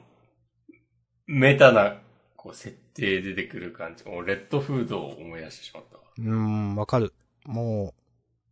[1.27, 1.97] う、メタな、
[2.36, 4.05] こう、設定出てくる感じ。
[4.05, 6.03] もうレッドフードを思い出してしまったわ。
[6.17, 7.13] うーん、わかる。
[7.45, 8.01] もう、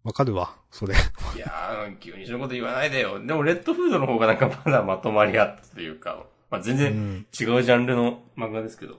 [0.03, 0.95] わかるわ、それ。
[0.95, 3.23] いやー、急にそういうこと言わないでよ。
[3.23, 7.15] でも、レッドフードの方がなんかまだまとまりあったというか、まあ、全う然ん。
[7.39, 8.97] 違うジャンルの漫画ですけど。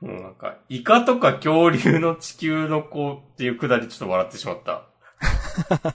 [0.00, 4.86] もうなんか、イカとか恐竜の地球の子っていうくだりちょっと笑ってしまった。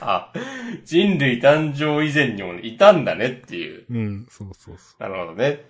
[0.00, 0.32] あ、
[0.84, 3.86] 人類誕生以前にもいたんだねっていう。
[3.88, 5.64] うん、そうそうそなるほどね。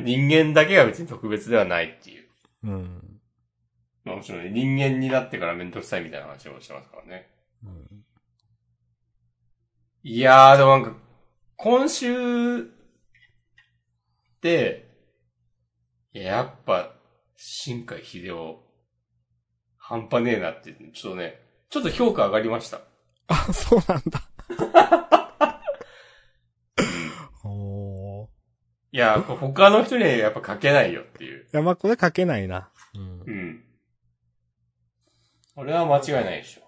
[0.00, 2.24] 人間だけが別に特別ではないっていう。
[2.64, 2.70] う。
[2.70, 3.13] うん。
[4.04, 7.28] まあもちろんね、人間になってからめんどくさいみたいな話をしてますからね。
[7.62, 8.04] うん
[10.06, 10.92] いやー、でもなんか、
[11.56, 12.62] 今週っ
[14.42, 14.86] て、
[16.12, 16.92] いややっぱ、
[17.36, 18.62] 新海秀夫、
[19.78, 21.40] 半端ねえなって、ちょっとね、
[21.70, 22.82] ちょっと評価上がりました。
[23.28, 24.28] あ、そうなんだ。
[27.44, 28.28] おー。
[28.92, 31.44] いや他の人にはやっぱ書けないよっていう。
[31.44, 32.68] いや、まあ、これ書けないな。
[32.94, 33.30] うんう。
[33.30, 33.64] ん。
[35.54, 36.62] これは間違いないでしょ。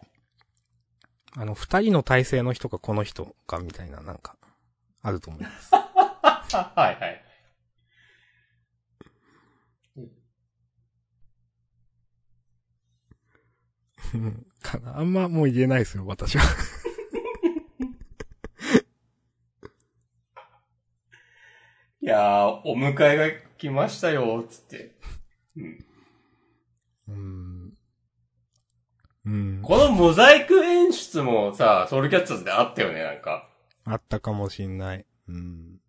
[1.39, 4.37] あの、二人の体制の人かこの人かみたいな、なんか、
[5.03, 5.74] あると思います。
[5.74, 7.22] はいはい。
[14.14, 14.99] うんかな。
[14.99, 16.45] あんまもう言えないですよ、私は。
[22.01, 24.95] いやー、お迎えが来ましたよ、つって。
[25.57, 25.84] うん。
[27.09, 27.45] うん。
[29.27, 29.61] うん。
[29.62, 33.49] このモザイク演出もさ、ソウルキャッチャーズであったよね、なんか。
[33.85, 35.05] あったかもしんない。
[35.29, 35.81] うん。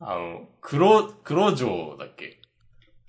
[0.00, 2.40] あの、黒、黒城だっけ？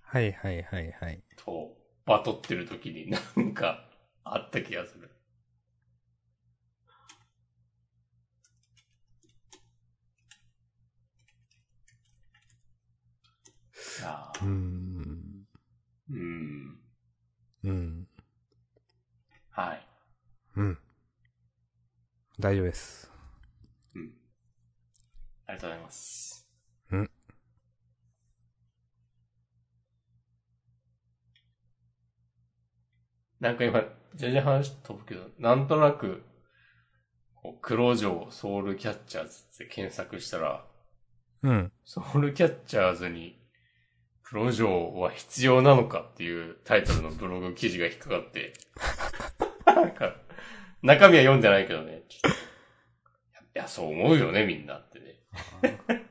[0.03, 1.23] はいはいはいはい。
[1.38, 1.75] と、
[2.05, 3.89] バトってる時に なんか、
[4.23, 5.09] あった気がする。
[14.41, 15.45] うん。
[16.09, 16.79] うん。
[17.63, 18.06] うん。
[19.57, 19.81] はい。
[20.57, 20.77] うん。
[22.39, 23.11] 大丈夫です。
[23.95, 24.13] うん。
[25.47, 26.47] ありがとうございます。
[26.91, 27.09] うん。
[33.39, 33.83] なんか今、
[34.13, 36.21] 全然話飛ぶけど、なんとなく、
[37.41, 40.67] こう黒城ソウルキャッチャーズって検索したら、
[41.41, 41.71] うん。
[41.83, 43.39] ソウルキャッチャーズに、
[44.21, 48.53] 黒城は必要なのかっていうタイトルのブログ記事が引っかかって、
[49.82, 50.15] なんか、
[50.82, 52.03] 中身は読んでないけどね、
[53.55, 55.15] いや、そう思うよね、みんなってね。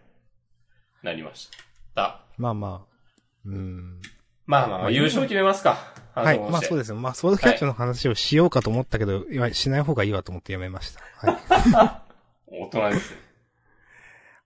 [1.03, 1.49] なりまし
[1.95, 2.21] た。
[2.37, 2.97] まあまあ。
[3.45, 4.01] うん。
[4.47, 5.79] まあまあまあ、優勝決めますか。
[6.15, 6.39] はい。
[6.39, 6.97] まあそうですよ。
[6.97, 11.01] まあ、ソウルキャッチの話をしようかと思ったけど、いや、しない方がいいわと思ってやめました。
[11.27, 12.07] はい。
[12.63, 13.21] 大人ですね。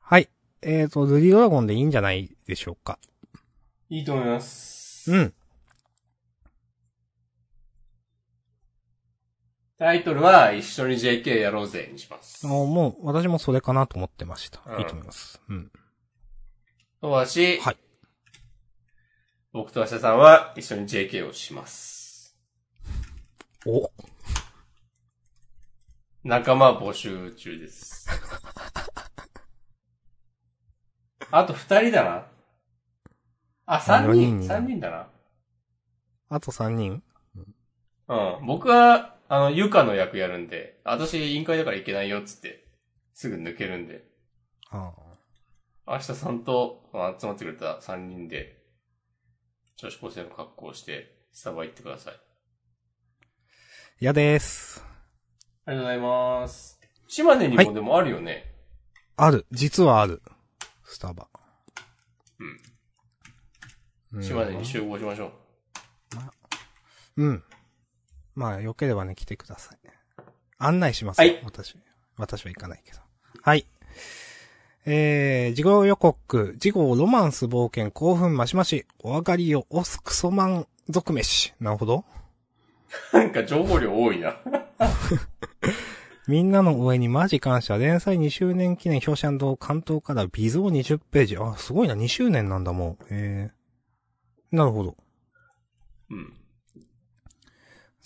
[0.01, 0.29] はい。
[0.63, 2.99] えっ、と、ルディドラゴンでいいんじゃないでしょうか。
[3.89, 5.11] いいと思います。
[5.11, 5.35] うん。
[9.81, 12.47] タイトルは、一緒に JK やろうぜにします。
[12.47, 14.61] あもう、私もそれかなと思ってました。
[14.67, 15.41] うんいいと思います。
[15.49, 15.73] うん。
[17.01, 17.79] とわし、はい。
[19.55, 22.37] 僕と明日さんは一緒に JK をします。
[23.65, 23.91] お
[26.25, 28.07] 仲間募集中です。
[31.33, 32.27] あと二人だな。
[33.65, 35.09] あ、三四人三人だな。
[36.29, 37.03] あと3人？
[38.09, 38.47] うん。
[38.47, 42.65] 僕は、あの、ゆかの役やるんで、私委員会だから行けないよっつって、
[43.15, 44.03] すぐ抜けるんで、
[44.73, 44.93] あ
[45.87, 48.61] 明日さんとまあ集まってくれた三人で、
[49.77, 52.15] 女子高生の格好をして、スタバ行ってください。
[54.01, 54.85] 嫌です。
[55.65, 56.81] ありがとうございます。
[57.07, 58.53] 島根にもでもあるよね。
[59.17, 59.47] ある。
[59.53, 60.23] 実はある。
[60.83, 61.29] スタバ。
[64.13, 65.27] うん島根に集合しましょ
[67.17, 67.23] う。
[67.23, 67.45] うん。
[68.41, 69.79] まあ、良ければね、来てください。
[70.57, 71.19] 案内します。
[71.19, 71.77] はい私。
[72.17, 72.99] 私は行かないけど。
[73.43, 73.67] はい。
[74.87, 81.53] えー、事後予告、事後ロマンス冒険興奮マシマシ、お上がりよ、オスクソマン族飯。
[81.61, 82.07] なるほど。
[83.13, 84.35] なんか情報量多いな。
[86.27, 91.37] みんなの上にマジ感謝、連載2周年記念表紙関東から微増20ページ。
[91.37, 92.99] あ、すごいな、2周年なんだもん。
[93.11, 94.97] えー、なるほど。
[96.09, 96.40] うん。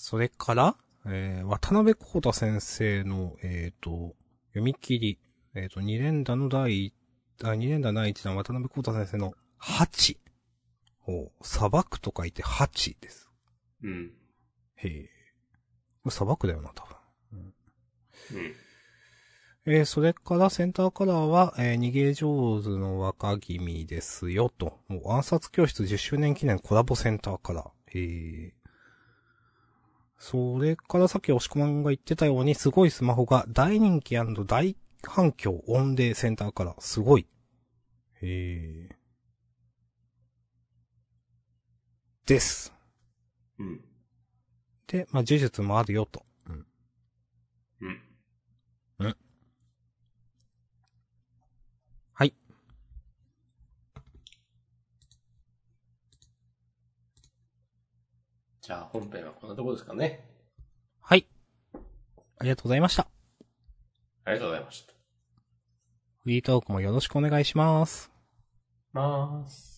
[0.05, 0.77] それから、
[1.07, 4.15] えー、渡辺光太先生の、えっ、と、
[4.49, 5.19] 読み切り、
[5.55, 6.95] えっ、と、二連打の第一、
[7.43, 9.33] あ、二連打第一弾、渡辺光太先生の
[9.63, 10.19] 8。
[11.09, 13.31] お砂漠と書いて8です。
[13.83, 14.13] うん。
[14.77, 15.09] へえ。
[16.03, 16.97] これ砂漠だよな、多分。
[17.33, 18.55] うん。
[19.65, 24.81] えー、それからセンターカラーは、えー、逃げ上手の若君ですよ、と。
[24.87, 27.71] もう暗殺教室10周年記念コラボセンターカラー。
[27.95, 28.64] えー。
[30.27, 36.81] それからさっき押し込まんが言ってたように、すごいスマホが大人気大反響オンデーセンターカラー。
[36.81, 37.27] すごい。
[38.23, 38.95] へー。
[42.25, 42.73] です。
[43.59, 43.85] うん。
[44.87, 46.23] で、まあ、呪術もあるよと。
[58.65, 60.25] じゃあ本編はこんなところですかね。
[60.99, 61.27] はい。
[62.39, 63.07] ありがとうございました。
[64.25, 64.95] ありがとうございました。
[66.23, 68.11] フリートークもよろしくお願いします。
[68.95, 69.74] まーす。